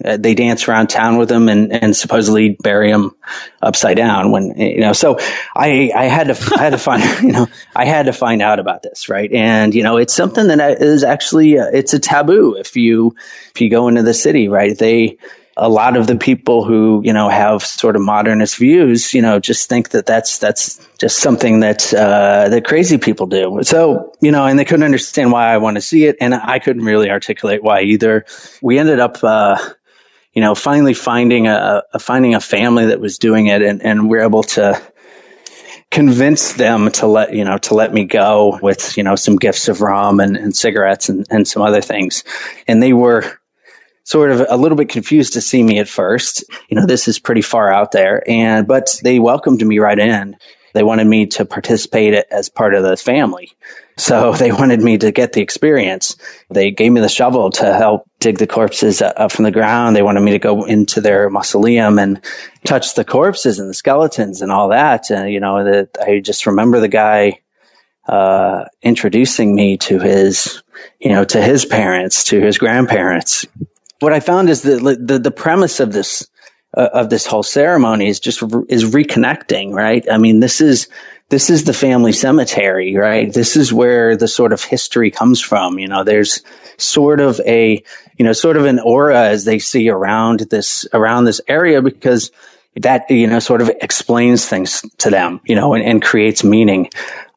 uh, 0.04 0.18
they 0.18 0.36
dance 0.36 0.68
around 0.68 0.88
town 0.88 1.18
with 1.18 1.32
him 1.32 1.50
and, 1.50 1.72
and 1.72 1.96
supposedly 1.96 2.50
bury 2.50 2.90
him 2.90 3.12
upside 3.62 3.98
down 3.98 4.32
when, 4.32 4.58
you 4.58 4.82
know, 4.82 4.94
so 4.94 5.18
I, 5.56 5.92
I 5.96 6.06
had 6.06 6.28
to, 6.28 6.56
I 6.56 6.64
had 6.64 6.72
to 6.72 6.78
find, 6.78 7.04
you 7.24 7.32
know, 7.32 7.48
I 7.76 7.86
had 7.86 8.08
to 8.08 8.14
find 8.14 8.42
out 8.42 8.60
about 8.60 8.84
this, 8.84 9.10
right? 9.10 9.32
And, 9.32 9.74
you 9.74 9.84
know, 9.84 9.98
it's 9.98 10.14
something 10.14 10.48
that 10.48 10.82
is 10.82 11.04
actually, 11.04 11.60
uh, 11.60 11.68
it's 11.72 11.94
a 11.94 12.00
taboo 12.00 12.56
if 12.56 12.76
you, 12.76 13.16
if 13.54 13.62
you 13.62 13.70
go 13.70 13.88
into 13.88 14.04
the 14.04 14.14
city, 14.14 14.48
right? 14.48 14.78
They, 14.78 15.18
a 15.58 15.70
lot 15.70 15.98
of 15.98 16.08
the 16.08 16.16
people 16.16 16.64
who, 16.64 17.02
you 17.04 17.14
know, 17.14 17.30
have 17.30 17.62
sort 17.62 17.96
of 17.96 18.02
modernist 18.02 18.58
views, 18.58 19.14
you 19.14 19.22
know, 19.22 19.40
just 19.40 19.68
think 19.70 19.90
that 19.90 20.06
that's, 20.06 20.38
that's 20.38 20.80
just 20.98 21.20
something 21.20 21.60
that, 21.60 21.94
uh, 21.94 22.50
that 22.50 22.66
crazy 22.66 22.98
people 22.98 23.28
do. 23.28 23.60
So, 23.64 24.14
you 24.22 24.32
know, 24.32 24.46
and 24.46 24.58
they 24.58 24.66
couldn't 24.66 24.86
understand 24.86 25.32
why 25.32 25.54
I 25.54 25.58
want 25.58 25.76
to 25.76 25.82
see 25.82 26.06
it. 26.06 26.18
And 26.22 26.34
I 26.34 26.60
couldn't 26.60 26.86
really 26.86 27.10
articulate 27.10 27.62
why 27.62 27.82
either. 27.82 28.26
We 28.62 28.80
ended 28.80 29.00
up, 29.00 29.24
uh, 29.24 29.58
you 30.34 30.41
know, 30.41 30.56
finally 30.56 30.94
finding 30.94 31.48
a, 31.48 31.84
a, 31.94 32.00
finding 32.00 32.36
a 32.36 32.39
family 32.39 32.88
that 32.88 33.00
was 33.00 33.17
doing 33.17 33.48
it, 33.48 33.62
and 33.62 33.82
and 33.82 34.10
we're 34.10 34.24
able 34.24 34.44
to 34.44 34.82
convince 35.89 36.54
them 36.54 36.89
to 36.91 37.06
let 37.06 37.34
you 37.34 37.44
know 37.44 37.58
to 37.58 37.74
let 37.74 37.94
me 37.94 38.06
go 38.06 38.58
with 38.62 38.96
you 38.98 39.04
know 39.04 39.15
some 39.15 39.36
gifts 39.36 39.67
of 39.67 39.82
rum 39.82 40.22
and, 40.22 40.38
and 40.38 40.56
cigarettes 40.56 41.10
and, 41.10 41.28
and 41.30 41.48
some 41.48 41.62
other 41.62 41.82
things. 41.82 42.24
And 42.67 42.82
they 42.82 42.94
were 42.94 43.39
sort 44.04 44.32
of 44.32 44.46
a 44.50 44.58
little 44.58 44.78
bit 44.78 44.89
confused 44.89 45.34
to 45.34 45.41
see 45.41 45.62
me 45.62 45.80
at 45.80 45.89
first. 45.89 46.46
You 46.70 46.78
know 46.78 46.86
this 46.86 47.08
is 47.08 47.20
pretty 47.20 47.41
far 47.41 47.72
out 47.72 47.91
there. 47.91 48.24
And 48.28 48.67
but 48.67 49.00
they 49.04 49.20
welcomed 49.20 49.65
me 49.65 49.80
right 49.80 50.00
in 50.00 50.38
they 50.74 50.84
wanted 50.84 51.08
me 51.08 51.28
to 51.28 51.46
participate 51.46 52.14
as 52.32 52.50
part 52.50 52.74
of 52.74 52.84
the 52.84 52.98
family 52.98 53.56
so 54.02 54.34
they 54.38 54.52
wanted 54.52 54.82
me 54.82 54.98
to 54.98 55.12
get 55.12 55.34
the 55.34 55.42
experience. 55.42 56.16
They 56.50 56.72
gave 56.72 56.92
me 56.92 57.02
the 57.02 57.10
shovel 57.10 57.52
to 57.52 57.74
help 57.74 58.10
dig 58.20 58.38
the 58.38 58.48
corpses 58.48 59.02
up 59.02 59.32
from 59.32 59.44
the 59.44 59.52
ground. 59.52 59.96
They 59.96 60.02
wanted 60.02 60.22
me 60.22 60.32
to 60.32 60.40
go 60.40 60.66
into 60.66 61.02
their 61.02 61.30
mausoleum 61.30 62.00
and 62.00 62.22
touch 62.66 62.96
the 62.96 63.06
corpses 63.06 63.60
and 63.60 63.70
the 63.70 63.74
skeletons 63.74 64.42
and 64.42 64.52
all 64.52 64.70
that. 64.70 65.10
And, 65.12 65.32
you 65.32 65.40
know, 65.40 65.64
that 65.64 65.98
I 66.02 66.20
just 66.20 66.48
remember 66.48 66.80
the 66.80 66.88
guy, 66.88 67.42
uh, 68.08 68.66
introducing 68.82 69.54
me 69.54 69.78
to 69.78 70.00
his, 70.00 70.64
you 71.00 71.10
know, 71.10 71.24
to 71.24 71.42
his 71.42 71.66
parents, 71.66 72.26
to 72.26 72.42
his 72.42 72.58
grandparents. 72.58 73.46
What 74.00 74.14
I 74.14 74.20
found 74.20 74.50
is 74.50 74.64
that 74.64 74.82
the, 74.82 75.20
the 75.20 75.32
premise 75.32 75.80
of 75.80 75.94
this, 75.94 76.28
uh, 76.76 76.90
of 76.94 77.10
this 77.10 77.26
whole 77.26 77.44
ceremony 77.44 78.08
is 78.08 78.20
just 78.20 78.42
re- 78.42 78.66
is 78.70 78.84
reconnecting, 78.86 79.74
right? 79.74 80.06
I 80.10 80.18
mean, 80.18 80.40
this 80.40 80.62
is 80.62 80.88
this 81.32 81.50
is 81.50 81.64
the 81.64 81.74
family 81.74 82.12
cemetery, 82.12 82.96
right? 82.98 83.32
This 83.34 83.56
is 83.56 83.72
where 83.72 84.18
the 84.18 84.28
sort 84.28 84.52
of 84.52 84.62
history 84.62 85.12
comes 85.12 85.40
from. 85.40 85.80
You 85.80 85.88
know, 85.88 86.04
there's 86.04 86.44
sort 86.76 87.22
of 87.22 87.40
a, 87.46 87.82
you 88.18 88.26
know, 88.26 88.34
sort 88.34 88.58
of 88.58 88.66
an 88.66 88.80
aura 88.80 89.30
as 89.30 89.46
they 89.46 89.58
see 89.58 89.90
around 89.90 90.42
this, 90.42 90.86
around 90.94 91.24
this 91.24 91.40
area 91.48 91.82
because 91.82 92.32
that, 92.76 93.10
you 93.10 93.28
know, 93.28 93.40
sort 93.40 93.62
of 93.62 93.70
explains 93.70 94.46
things 94.46 94.82
to 94.98 95.10
them, 95.10 95.40
you 95.46 95.56
know, 95.56 95.74
and, 95.74 95.86
and 95.86 96.02
creates 96.02 96.44
meaning. 96.44 96.90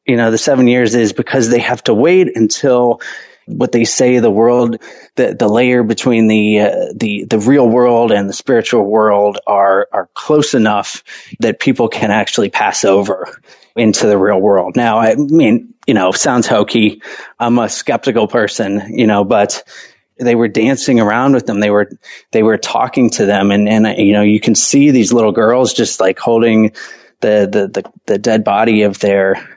You 0.05 0.17
know, 0.17 0.29
the 0.29 0.37
seven 0.37 0.67
years 0.67 0.93
is 0.93 1.13
because 1.13 1.47
they 1.47 1.59
have 1.59 1.81
to 1.85 1.93
wait 1.93 2.35
until 2.35 2.99
what 3.45 3.71
they 3.71 3.85
say 3.85 4.19
the 4.19 4.31
world, 4.31 4.81
the, 5.15 5.35
the 5.37 5.47
layer 5.47 5.83
between 5.83 6.27
the, 6.27 6.59
uh, 6.59 6.85
the, 6.95 7.25
the 7.25 7.39
real 7.39 7.67
world 7.67 8.11
and 8.11 8.27
the 8.27 8.33
spiritual 8.33 8.83
world 8.83 9.37
are, 9.45 9.87
are 9.91 10.09
close 10.13 10.53
enough 10.53 11.03
that 11.39 11.59
people 11.59 11.87
can 11.87 12.11
actually 12.11 12.49
pass 12.49 12.83
over 12.83 13.39
into 13.75 14.07
the 14.07 14.17
real 14.17 14.39
world. 14.39 14.75
Now, 14.75 14.99
I 14.99 15.15
mean, 15.15 15.73
you 15.85 15.93
know, 15.93 16.11
sounds 16.11 16.47
hokey. 16.47 17.01
I'm 17.39 17.59
a 17.59 17.69
skeptical 17.69 18.27
person, 18.27 18.97
you 18.97 19.05
know, 19.05 19.23
but 19.23 19.63
they 20.17 20.33
were 20.33 20.47
dancing 20.47 20.99
around 20.99 21.33
with 21.33 21.45
them. 21.45 21.59
They 21.59 21.69
were, 21.69 21.91
they 22.31 22.41
were 22.41 22.57
talking 22.57 23.11
to 23.11 23.25
them 23.25 23.51
and, 23.51 23.69
and, 23.69 23.97
you 23.99 24.13
know, 24.13 24.21
you 24.21 24.39
can 24.39 24.55
see 24.55 24.91
these 24.91 25.13
little 25.13 25.33
girls 25.33 25.73
just 25.73 25.99
like 25.99 26.17
holding 26.17 26.71
the, 27.21 27.47
the, 27.51 27.81
the, 27.81 27.91
the 28.05 28.17
dead 28.17 28.43
body 28.43 28.83
of 28.83 28.97
their, 28.99 29.54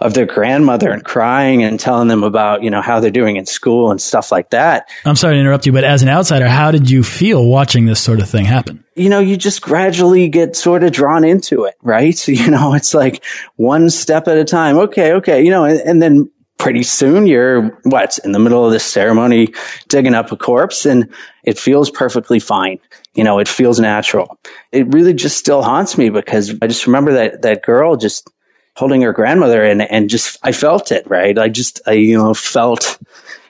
of 0.00 0.14
their 0.14 0.26
grandmother 0.26 0.90
and 0.90 1.04
crying 1.04 1.62
and 1.62 1.78
telling 1.78 2.08
them 2.08 2.22
about, 2.22 2.62
you 2.62 2.70
know, 2.70 2.80
how 2.82 3.00
they're 3.00 3.10
doing 3.10 3.36
in 3.36 3.46
school 3.46 3.90
and 3.90 4.00
stuff 4.00 4.32
like 4.32 4.50
that. 4.50 4.88
I'm 5.04 5.16
sorry 5.16 5.34
to 5.34 5.40
interrupt 5.40 5.66
you, 5.66 5.72
but 5.72 5.84
as 5.84 6.02
an 6.02 6.08
outsider, 6.08 6.48
how 6.48 6.70
did 6.70 6.90
you 6.90 7.02
feel 7.02 7.44
watching 7.44 7.86
this 7.86 8.00
sort 8.00 8.20
of 8.20 8.28
thing 8.28 8.44
happen? 8.44 8.84
You 8.94 9.08
know, 9.08 9.20
you 9.20 9.36
just 9.36 9.62
gradually 9.62 10.28
get 10.28 10.56
sort 10.56 10.84
of 10.84 10.92
drawn 10.92 11.24
into 11.24 11.64
it, 11.64 11.76
right? 11.82 12.16
So, 12.16 12.32
you 12.32 12.50
know, 12.50 12.74
it's 12.74 12.94
like 12.94 13.24
one 13.56 13.90
step 13.90 14.28
at 14.28 14.36
a 14.36 14.44
time. 14.44 14.78
Okay, 14.78 15.14
okay, 15.14 15.44
you 15.44 15.50
know, 15.50 15.64
and, 15.64 15.80
and 15.80 16.02
then 16.02 16.30
pretty 16.60 16.82
soon 16.82 17.26
you're 17.26 17.70
what 17.84 18.18
in 18.22 18.32
the 18.32 18.38
middle 18.38 18.66
of 18.66 18.70
this 18.70 18.84
ceremony 18.84 19.48
digging 19.88 20.14
up 20.14 20.30
a 20.30 20.36
corpse 20.36 20.84
and 20.84 21.08
it 21.42 21.58
feels 21.58 21.90
perfectly 21.90 22.38
fine 22.38 22.78
you 23.14 23.24
know 23.24 23.38
it 23.38 23.48
feels 23.48 23.80
natural 23.80 24.38
it 24.70 24.92
really 24.92 25.14
just 25.14 25.38
still 25.38 25.62
haunts 25.62 25.96
me 25.96 26.10
because 26.10 26.54
i 26.60 26.66
just 26.66 26.86
remember 26.86 27.14
that 27.14 27.40
that 27.40 27.62
girl 27.62 27.96
just 27.96 28.28
holding 28.76 29.02
her 29.02 29.12
grandmother 29.12 29.62
and, 29.62 29.82
and 29.82 30.08
just, 30.08 30.38
I 30.42 30.52
felt 30.52 30.92
it, 30.92 31.08
right? 31.08 31.36
I 31.38 31.48
just, 31.48 31.80
I, 31.86 31.92
you 31.92 32.16
know, 32.16 32.34
felt 32.34 32.98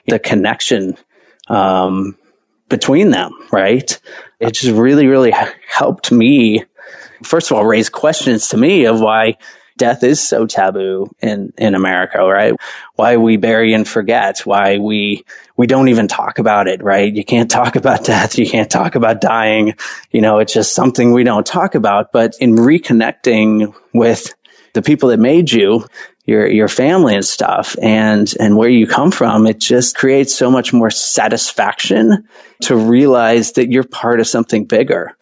the 0.07 0.19
connection, 0.19 0.97
um, 1.47 2.17
between 2.69 3.11
them, 3.11 3.33
right? 3.51 3.99
It 4.39 4.53
just 4.53 4.71
really, 4.71 5.07
really 5.07 5.33
helped 5.67 6.11
me, 6.11 6.63
first 7.23 7.51
of 7.51 7.57
all, 7.57 7.65
raise 7.65 7.89
questions 7.89 8.49
to 8.49 8.57
me 8.57 8.85
of 8.85 8.99
why 8.99 9.37
death 9.77 10.03
is 10.03 10.25
so 10.25 10.45
taboo 10.45 11.07
in, 11.21 11.53
in 11.57 11.75
America, 11.75 12.19
right? 12.19 12.53
Why 12.95 13.17
we 13.17 13.37
bury 13.37 13.73
and 13.73 13.87
forget, 13.87 14.39
why 14.45 14.77
we, 14.77 15.25
we 15.57 15.67
don't 15.67 15.89
even 15.89 16.07
talk 16.07 16.39
about 16.39 16.67
it, 16.67 16.83
right? 16.83 17.13
You 17.13 17.23
can't 17.23 17.49
talk 17.49 17.75
about 17.75 18.05
death. 18.05 18.37
You 18.37 18.47
can't 18.47 18.69
talk 18.69 18.95
about 18.95 19.21
dying. 19.21 19.75
You 20.11 20.21
know, 20.21 20.39
it's 20.39 20.53
just 20.53 20.73
something 20.73 21.11
we 21.11 21.23
don't 21.23 21.45
talk 21.45 21.75
about. 21.75 22.11
But 22.11 22.35
in 22.39 22.55
reconnecting 22.55 23.73
with 23.93 24.33
the 24.73 24.81
people 24.81 25.09
that 25.09 25.19
made 25.19 25.51
you, 25.51 25.85
your 26.25 26.47
your 26.47 26.67
family 26.67 27.15
and 27.15 27.25
stuff 27.25 27.75
and 27.81 28.33
and 28.39 28.55
where 28.55 28.69
you 28.69 28.87
come 28.87 29.11
from 29.11 29.47
it 29.47 29.59
just 29.59 29.97
creates 29.97 30.35
so 30.35 30.51
much 30.51 30.71
more 30.71 30.91
satisfaction 30.91 32.27
to 32.61 32.75
realize 32.75 33.53
that 33.53 33.71
you're 33.71 33.83
part 33.83 34.19
of 34.19 34.27
something 34.27 34.65
bigger. 34.65 35.17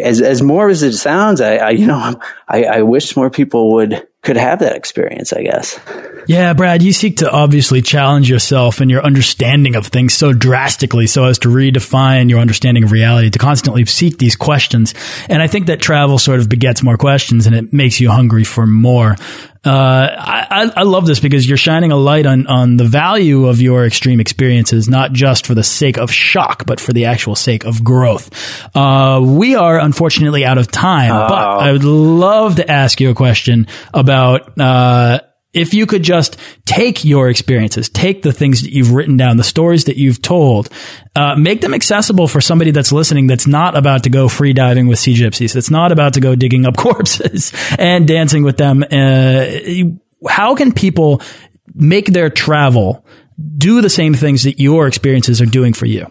As 0.00 0.20
as 0.20 0.42
more 0.42 0.68
as 0.68 0.82
it 0.82 0.94
sounds 0.94 1.40
i, 1.40 1.56
I 1.56 1.70
you 1.70 1.86
know 1.86 2.20
I, 2.48 2.64
I 2.64 2.82
wish 2.82 3.16
more 3.16 3.30
people 3.30 3.74
would 3.74 4.06
could 4.24 4.36
have 4.36 4.58
that 4.58 4.76
experience 4.76 5.32
i 5.32 5.42
guess 5.42 5.78
yeah, 6.26 6.54
Brad, 6.54 6.82
you 6.82 6.92
seek 6.92 7.18
to 7.18 7.30
obviously 7.30 7.82
challenge 7.82 8.30
yourself 8.30 8.80
and 8.80 8.90
your 8.90 9.02
understanding 9.02 9.76
of 9.76 9.86
things 9.86 10.14
so 10.14 10.32
drastically 10.32 11.06
so 11.06 11.24
as 11.24 11.38
to 11.40 11.48
redefine 11.48 12.30
your 12.30 12.40
understanding 12.40 12.84
of 12.84 12.92
reality, 12.92 13.30
to 13.30 13.38
constantly 13.38 13.84
seek 13.84 14.18
these 14.18 14.36
questions. 14.36 14.94
And 15.28 15.42
I 15.42 15.48
think 15.48 15.66
that 15.66 15.80
travel 15.80 16.18
sort 16.18 16.40
of 16.40 16.48
begets 16.48 16.82
more 16.82 16.96
questions 16.96 17.46
and 17.46 17.54
it 17.54 17.72
makes 17.72 18.00
you 18.00 18.10
hungry 18.10 18.44
for 18.44 18.66
more. 18.66 19.16
Uh, 19.64 20.14
I, 20.14 20.70
I 20.76 20.82
love 20.82 21.06
this 21.06 21.20
because 21.20 21.48
you're 21.48 21.56
shining 21.56 21.90
a 21.90 21.96
light 21.96 22.26
on, 22.26 22.46
on 22.46 22.76
the 22.76 22.84
value 22.84 23.46
of 23.46 23.62
your 23.62 23.86
extreme 23.86 24.20
experiences, 24.20 24.90
not 24.90 25.12
just 25.14 25.46
for 25.46 25.54
the 25.54 25.62
sake 25.62 25.96
of 25.96 26.12
shock, 26.12 26.66
but 26.66 26.80
for 26.80 26.92
the 26.92 27.06
actual 27.06 27.34
sake 27.34 27.64
of 27.64 27.82
growth. 27.82 28.76
Uh, 28.76 29.22
we 29.24 29.54
are 29.54 29.80
unfortunately 29.80 30.44
out 30.44 30.58
of 30.58 30.70
time, 30.70 31.12
oh. 31.12 31.28
but 31.28 31.48
I 31.60 31.72
would 31.72 31.84
love 31.84 32.56
to 32.56 32.70
ask 32.70 33.00
you 33.00 33.08
a 33.08 33.14
question 33.14 33.66
about, 33.94 34.13
uh, 34.14 35.18
if 35.54 35.72
you 35.72 35.86
could 35.86 36.02
just 36.02 36.36
take 36.64 37.04
your 37.04 37.28
experiences, 37.28 37.88
take 37.88 38.22
the 38.22 38.32
things 38.32 38.62
that 38.62 38.72
you've 38.72 38.92
written 38.92 39.16
down, 39.16 39.36
the 39.36 39.44
stories 39.44 39.84
that 39.84 39.96
you've 39.96 40.20
told, 40.20 40.68
uh, 41.14 41.36
make 41.36 41.60
them 41.60 41.72
accessible 41.72 42.26
for 42.26 42.40
somebody 42.40 42.72
that's 42.72 42.90
listening 42.90 43.28
that's 43.28 43.46
not 43.46 43.76
about 43.76 44.02
to 44.02 44.10
go 44.10 44.28
free 44.28 44.52
diving 44.52 44.88
with 44.88 44.98
sea 44.98 45.14
gypsies, 45.14 45.54
that's 45.54 45.70
not 45.70 45.92
about 45.92 46.14
to 46.14 46.20
go 46.20 46.34
digging 46.34 46.66
up 46.66 46.76
corpses 46.78 47.52
and 47.78 48.06
dancing 48.08 48.42
with 48.42 48.56
them. 48.56 48.82
Uh, 48.82 49.46
how 50.28 50.54
can 50.56 50.72
people 50.72 51.22
make 51.74 52.06
their 52.06 52.30
travel 52.30 53.06
do 53.56 53.80
the 53.80 53.90
same 53.90 54.14
things 54.14 54.42
that 54.42 54.60
your 54.60 54.86
experiences 54.86 55.40
are 55.40 55.46
doing 55.46 55.72
for 55.72 55.86
you? 55.86 56.10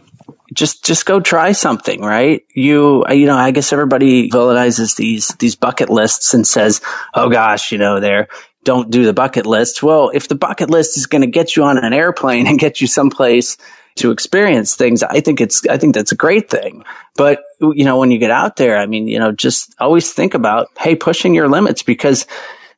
Just 0.54 0.86
just 0.86 1.06
go 1.06 1.20
try 1.20 1.52
something, 1.52 2.02
right? 2.02 2.46
You 2.54 3.06
you 3.10 3.26
know, 3.26 3.36
I 3.36 3.52
guess 3.52 3.74
everybody 3.74 4.30
villainizes 4.30 4.96
these 4.96 5.30
these 5.40 5.56
bucket 5.56 5.90
lists 5.90 6.34
and 6.34 6.46
says, 6.46 6.82
"Oh 7.14 7.30
gosh, 7.30 7.72
you 7.72 7.78
know, 7.78 8.00
they're 8.00 8.28
don't 8.64 8.90
do 8.90 9.06
the 9.06 9.14
bucket 9.14 9.46
list. 9.46 9.84
Well, 9.84 10.12
if 10.14 10.28
the 10.28 10.36
bucket 10.36 10.70
list 10.70 10.98
is 10.98 11.06
going 11.06 11.22
to 11.22 11.28
get 11.28 11.56
you 11.56 11.64
on 11.64 11.78
an 11.78 11.94
airplane 11.94 12.48
and 12.48 12.60
get 12.60 12.82
you 12.82 12.88
someplace 12.88 13.58
to 13.96 14.12
experience 14.12 14.76
things, 14.76 15.04
I 15.04 15.20
think 15.20 15.40
it's, 15.40 15.66
I 15.68 15.78
think 15.78 15.94
that's 15.94 16.12
a 16.12 16.16
great 16.16 16.50
thing. 16.50 16.84
But, 17.16 17.44
you 17.60 17.86
know, 17.86 18.00
when 18.00 18.10
you 18.10 18.18
get 18.18 18.32
out 18.32 18.56
there, 18.56 18.78
I 18.78 18.88
mean, 18.88 19.08
you 19.08 19.20
know, 19.20 19.32
just 19.32 19.76
always 19.80 20.12
think 20.12 20.34
about, 20.34 20.70
hey, 20.80 20.96
pushing 20.96 21.36
your 21.36 21.48
limits 21.48 21.84
because 21.84 22.26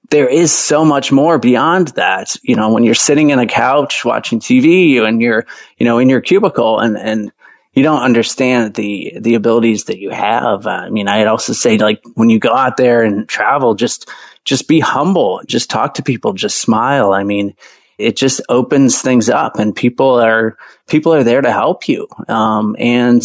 there 0.09 0.27
is 0.27 0.51
so 0.51 0.83
much 0.83 1.11
more 1.11 1.39
beyond 1.39 1.89
that. 1.89 2.35
You 2.43 2.55
know, 2.55 2.73
when 2.73 2.83
you're 2.83 2.95
sitting 2.95 3.29
in 3.29 3.39
a 3.39 3.47
couch 3.47 4.03
watching 4.03 4.39
TV 4.39 5.01
and 5.01 5.21
you're, 5.21 5.45
you 5.77 5.85
know, 5.85 5.99
in 5.99 6.09
your 6.09 6.21
cubicle 6.21 6.79
and, 6.79 6.97
and, 6.97 7.31
you 7.75 7.83
don't 7.83 8.01
understand 8.01 8.73
the 8.73 9.17
the 9.19 9.35
abilities 9.35 9.85
that 9.85 9.99
you 9.99 10.09
have. 10.09 10.65
I 10.65 10.89
mean, 10.89 11.07
I'd 11.07 11.27
also 11.27 11.53
say 11.53 11.77
like 11.77 12.01
when 12.15 12.29
you 12.29 12.39
go 12.39 12.55
out 12.55 12.77
there 12.77 13.03
and 13.03 13.27
travel, 13.27 13.75
just 13.75 14.09
just 14.45 14.67
be 14.67 14.79
humble, 14.79 15.41
just 15.45 15.69
talk 15.69 15.95
to 15.95 16.03
people, 16.03 16.33
just 16.33 16.57
smile. 16.57 17.11
I 17.11 17.23
mean, 17.23 17.55
it 17.97 18.15
just 18.15 18.41
opens 18.47 19.01
things 19.01 19.29
up 19.29 19.57
and 19.57 19.75
people 19.75 20.21
are, 20.21 20.57
people 20.87 21.13
are 21.13 21.23
there 21.23 21.41
to 21.41 21.51
help 21.51 21.87
you. 21.89 22.07
Um, 22.27 22.75
and 22.79 23.21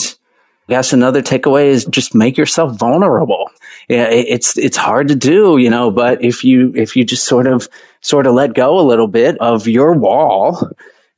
I 0.68 0.72
guess 0.72 0.92
another 0.92 1.22
takeaway 1.22 1.66
is 1.66 1.84
just 1.84 2.14
make 2.14 2.38
yourself 2.38 2.78
vulnerable. 2.78 3.50
It's, 3.88 4.56
it's 4.56 4.76
hard 4.76 5.08
to 5.08 5.16
do, 5.16 5.56
you 5.58 5.68
know, 5.68 5.90
but 5.90 6.24
if 6.24 6.44
you, 6.44 6.72
if 6.76 6.96
you 6.96 7.04
just 7.04 7.24
sort 7.26 7.46
of, 7.46 7.68
sort 8.00 8.26
of 8.26 8.34
let 8.34 8.54
go 8.54 8.78
a 8.78 8.86
little 8.86 9.08
bit 9.08 9.38
of 9.38 9.66
your 9.66 9.94
wall, 9.94 10.70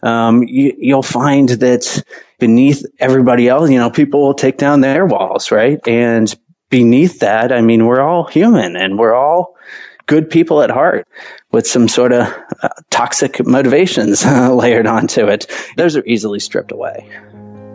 um, 0.03 0.43
you, 0.43 0.75
you'll 0.79 1.03
find 1.03 1.49
that 1.49 2.05
beneath 2.38 2.85
everybody 2.99 3.49
else, 3.49 3.71
you 3.71 3.79
know, 3.79 3.91
people 3.91 4.23
will 4.23 4.35
take 4.35 4.59
down 4.59 4.81
their 4.81 5.07
walls, 5.07 5.51
right? 5.51 5.79
And 5.87 6.35
beneath 6.71 7.21
that, 7.21 7.53
I 7.53 7.61
mean, 7.61 7.87
we're 7.87 8.01
all 8.01 8.25
human 8.25 8.77
and 8.77 8.99
we're 8.99 9.15
all, 9.15 9.57
good 10.07 10.29
people 10.31 10.62
at 10.62 10.71
heart 10.71 11.07
with 11.53 11.67
some 11.67 11.88
sort 11.88 12.12
of 12.12 12.27
uh, 12.62 12.69
toxic 12.91 13.45
motivations 13.47 14.25
uh, 14.25 14.55
layered 14.55 14.87
onto 14.87 15.27
it. 15.29 15.47
Those 15.77 15.97
are 15.97 16.05
easily 16.05 16.41
stripped 16.41 16.73
away. 16.73 17.09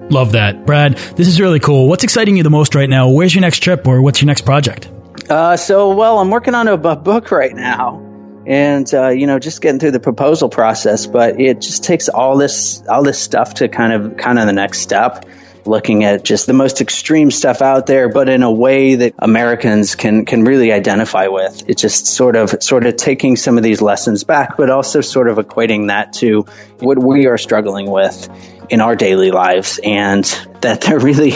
Love 0.10 0.34
that. 0.34 0.66
Brad, 0.66 0.98
this 1.16 1.28
is 1.28 1.42
really 1.42 1.60
cool. 1.60 1.90
What's 1.90 2.04
exciting 2.04 2.38
you 2.38 2.44
the 2.44 2.50
most 2.50 2.76
right 2.76 2.90
now? 2.90 3.10
Where's 3.10 3.36
your 3.36 3.42
next 3.42 3.60
trip 3.60 3.88
or 3.88 4.02
what's 4.02 4.22
your 4.22 4.28
next 4.28 4.42
project? 4.42 4.90
Uh, 5.30 5.58
so, 5.58 5.94
well, 5.94 6.20
I'm 6.20 6.30
working 6.30 6.56
on 6.56 6.68
a, 6.68 6.74
a 6.74 6.96
book 6.96 7.32
right 7.32 7.54
now. 7.54 8.07
And 8.48 8.92
uh, 8.94 9.10
you 9.10 9.28
know 9.28 9.38
just 9.38 9.62
getting 9.62 9.80
through 9.80 9.92
the 9.92 10.00
proposal 10.00 10.50
process 10.50 11.06
but 11.06 11.40
it 11.40 11.62
just 11.62 11.84
takes 11.84 12.10
all 12.10 12.38
this 12.38 12.82
all 12.88 13.04
this 13.04 13.20
stuff 13.20 13.56
to 13.56 13.68
kind 13.68 13.94
of 13.94 14.18
kind 14.18 14.40
of 14.40 14.48
the 14.48 14.54
next 14.54 14.80
step 14.80 15.26
looking 15.68 16.04
at 16.06 16.24
just 16.24 16.48
the 16.48 16.54
most 16.54 16.82
extreme 16.82 17.30
stuff 17.30 17.62
out 17.62 17.88
there, 17.88 18.10
but 18.10 18.30
in 18.30 18.42
a 18.42 18.52
way 18.52 18.96
that 18.96 19.14
Americans 19.20 19.96
can 19.96 20.26
can 20.26 20.44
really 20.44 20.72
identify 20.72 21.28
with. 21.28 21.64
It's 21.68 21.82
just 21.82 22.08
sort 22.08 22.36
of 22.36 22.64
sort 22.64 22.86
of 22.86 22.96
taking 22.96 23.36
some 23.36 23.58
of 23.58 23.64
these 23.64 23.82
lessons 23.82 24.24
back, 24.24 24.58
but 24.58 24.70
also 24.70 25.02
sort 25.02 25.28
of 25.28 25.38
equating 25.38 25.88
that 25.88 26.14
to 26.14 26.46
what 26.80 26.98
we 26.98 27.28
are 27.28 27.38
struggling 27.38 27.90
with 27.90 28.30
in 28.70 28.82
our 28.82 28.96
daily 28.96 29.32
lives 29.32 29.80
and 29.84 30.24
that 30.62 30.82
there 30.82 31.00
really 31.00 31.34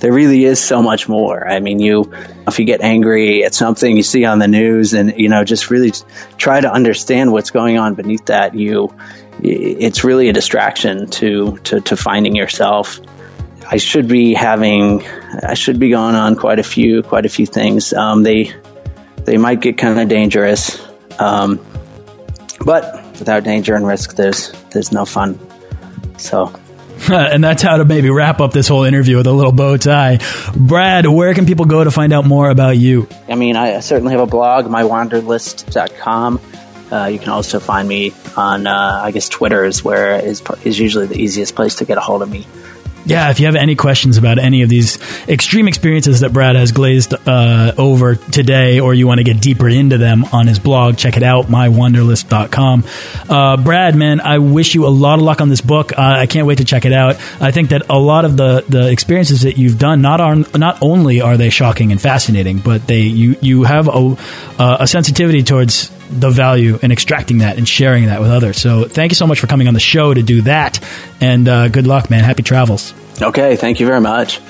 there 0.00 0.12
really 0.12 0.44
is 0.44 0.60
so 0.60 0.82
much 0.82 1.08
more. 1.08 1.46
I 1.46 1.60
mean, 1.60 1.80
you 1.80 2.12
if 2.46 2.58
you 2.58 2.64
get 2.64 2.80
angry 2.80 3.44
at 3.44 3.54
something 3.54 3.96
you 3.96 4.02
see 4.02 4.24
on 4.24 4.38
the 4.38 4.48
news 4.48 4.94
and 4.94 5.18
you 5.18 5.28
know 5.28 5.44
just 5.44 5.70
really 5.70 5.92
try 6.36 6.60
to 6.60 6.72
understand 6.72 7.32
what's 7.32 7.50
going 7.50 7.78
on 7.78 7.94
beneath 7.94 8.26
that 8.26 8.54
you 8.54 8.94
it's 9.42 10.04
really 10.04 10.28
a 10.28 10.32
distraction 10.32 11.08
to 11.08 11.56
to, 11.58 11.80
to 11.80 11.96
finding 11.96 12.36
yourself 12.36 13.00
I 13.66 13.78
should 13.78 14.08
be 14.08 14.34
having, 14.34 15.04
I 15.42 15.54
should 15.54 15.78
be 15.80 15.90
going 15.90 16.14
on 16.14 16.36
quite 16.36 16.58
a 16.58 16.62
few, 16.62 17.02
quite 17.02 17.24
a 17.24 17.28
few 17.28 17.46
things. 17.46 17.92
Um, 17.92 18.22
they, 18.22 18.52
they 19.24 19.38
might 19.38 19.60
get 19.60 19.78
kind 19.78 19.98
of 19.98 20.08
dangerous, 20.08 20.86
um, 21.18 21.64
but 22.64 23.02
without 23.18 23.44
danger 23.44 23.74
and 23.74 23.86
risk, 23.86 24.16
there's, 24.16 24.52
there's 24.70 24.92
no 24.92 25.04
fun. 25.04 25.38
So. 26.18 26.52
and 27.10 27.42
that's 27.42 27.62
how 27.62 27.76
to 27.76 27.84
maybe 27.84 28.10
wrap 28.10 28.40
up 28.40 28.52
this 28.52 28.68
whole 28.68 28.84
interview 28.84 29.16
with 29.16 29.26
a 29.26 29.32
little 29.32 29.52
bow 29.52 29.76
tie. 29.76 30.18
Brad, 30.54 31.06
where 31.06 31.34
can 31.34 31.46
people 31.46 31.66
go 31.66 31.82
to 31.84 31.90
find 31.90 32.12
out 32.12 32.24
more 32.24 32.50
about 32.50 32.76
you? 32.76 33.08
I 33.28 33.34
mean, 33.34 33.56
I 33.56 33.80
certainly 33.80 34.12
have 34.12 34.22
a 34.22 34.26
blog, 34.26 34.66
mywanderlist.com. 34.66 36.40
Uh, 36.92 37.06
you 37.06 37.18
can 37.18 37.30
also 37.30 37.58
find 37.60 37.88
me 37.88 38.12
on, 38.36 38.66
uh, 38.66 39.00
I 39.02 39.10
guess, 39.10 39.28
Twitter 39.28 39.64
is 39.64 39.82
where 39.82 40.18
is, 40.24 40.42
is 40.64 40.78
usually 40.78 41.06
the 41.06 41.16
easiest 41.16 41.54
place 41.56 41.76
to 41.76 41.84
get 41.84 41.98
a 41.98 42.00
hold 42.00 42.22
of 42.22 42.30
me. 42.30 42.46
Yeah, 43.06 43.30
if 43.30 43.38
you 43.38 43.46
have 43.46 43.56
any 43.56 43.74
questions 43.74 44.16
about 44.16 44.38
any 44.38 44.62
of 44.62 44.70
these 44.70 44.98
extreme 45.28 45.68
experiences 45.68 46.20
that 46.20 46.32
Brad 46.32 46.56
has 46.56 46.72
glazed 46.72 47.12
uh, 47.12 47.72
over 47.76 48.14
today, 48.14 48.80
or 48.80 48.94
you 48.94 49.06
want 49.06 49.18
to 49.18 49.24
get 49.24 49.40
deeper 49.40 49.68
into 49.68 49.98
them 49.98 50.24
on 50.32 50.46
his 50.46 50.58
blog, 50.58 50.96
check 50.96 51.18
it 51.18 51.22
out, 51.22 51.46
mywanderlist.com. 51.46 52.84
Uh, 53.28 53.56
Brad, 53.58 53.94
man, 53.94 54.20
I 54.20 54.38
wish 54.38 54.74
you 54.74 54.86
a 54.86 54.88
lot 54.88 55.18
of 55.18 55.24
luck 55.24 55.42
on 55.42 55.50
this 55.50 55.60
book. 55.60 55.92
Uh, 55.92 56.00
I 56.00 56.26
can't 56.26 56.46
wait 56.46 56.58
to 56.58 56.64
check 56.64 56.86
it 56.86 56.92
out. 56.92 57.16
I 57.40 57.50
think 57.50 57.70
that 57.70 57.82
a 57.90 57.98
lot 57.98 58.24
of 58.24 58.38
the, 58.38 58.64
the 58.68 58.90
experiences 58.90 59.42
that 59.42 59.58
you've 59.58 59.78
done, 59.78 60.00
not 60.00 60.22
on, 60.22 60.46
not 60.54 60.78
only 60.80 61.20
are 61.20 61.36
they 61.36 61.50
shocking 61.50 61.92
and 61.92 62.00
fascinating, 62.00 62.58
but 62.58 62.86
they 62.86 63.02
you 63.02 63.36
you 63.40 63.64
have 63.64 63.88
a, 63.88 64.16
uh, 64.58 64.76
a 64.80 64.86
sensitivity 64.86 65.42
towards 65.42 65.90
the 66.10 66.30
value 66.30 66.78
in 66.82 66.92
extracting 66.92 67.38
that 67.38 67.58
and 67.58 67.68
sharing 67.68 68.06
that 68.06 68.20
with 68.20 68.30
others. 68.30 68.60
So 68.60 68.84
thank 68.84 69.12
you 69.12 69.16
so 69.16 69.26
much 69.26 69.40
for 69.40 69.46
coming 69.46 69.68
on 69.68 69.74
the 69.74 69.80
show 69.80 70.14
to 70.14 70.22
do 70.22 70.42
that. 70.42 70.80
And 71.20 71.48
uh, 71.48 71.68
good 71.68 71.86
luck, 71.86 72.10
man. 72.10 72.24
Happy 72.24 72.42
travels. 72.42 72.94
Okay. 73.20 73.56
Thank 73.56 73.80
you 73.80 73.86
very 73.86 74.00
much. 74.00 74.40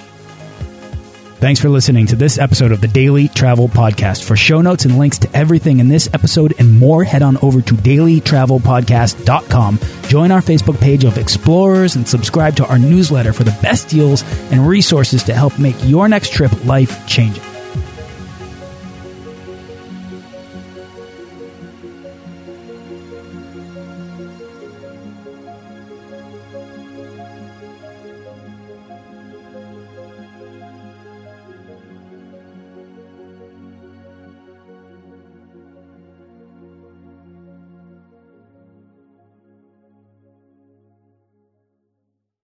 Thanks 1.45 1.61
for 1.61 1.69
listening 1.69 2.07
to 2.07 2.17
this 2.17 2.39
episode 2.39 2.73
of 2.73 2.81
the 2.81 2.89
Daily 2.89 3.29
Travel 3.29 3.69
Podcast. 3.69 4.25
For 4.25 4.35
show 4.35 4.63
notes 4.63 4.87
and 4.87 4.97
links 4.97 5.19
to 5.19 5.37
everything 5.37 5.79
in 5.79 5.89
this 5.89 6.09
episode 6.15 6.55
and 6.59 6.79
more, 6.79 7.05
head 7.05 7.21
on 7.21 7.37
over 7.43 7.61
to 7.61 7.75
dailytravelpodcast.com. 7.75 9.79
Join 10.09 10.31
our 10.31 10.41
Facebook 10.41 10.81
page 10.81 11.05
of 11.05 11.19
explorers 11.19 11.97
and 11.97 12.09
subscribe 12.09 12.57
to 12.57 12.67
our 12.67 12.79
newsletter 12.79 13.35
for 13.35 13.45
the 13.45 13.55
best 13.61 13.91
deals 13.91 14.23
and 14.51 14.67
resources 14.67 15.23
to 15.25 15.35
help 15.35 15.59
make 15.59 15.77
your 15.83 16.09
next 16.09 16.33
trip 16.33 16.65
life 16.65 17.07
changing. 17.07 17.45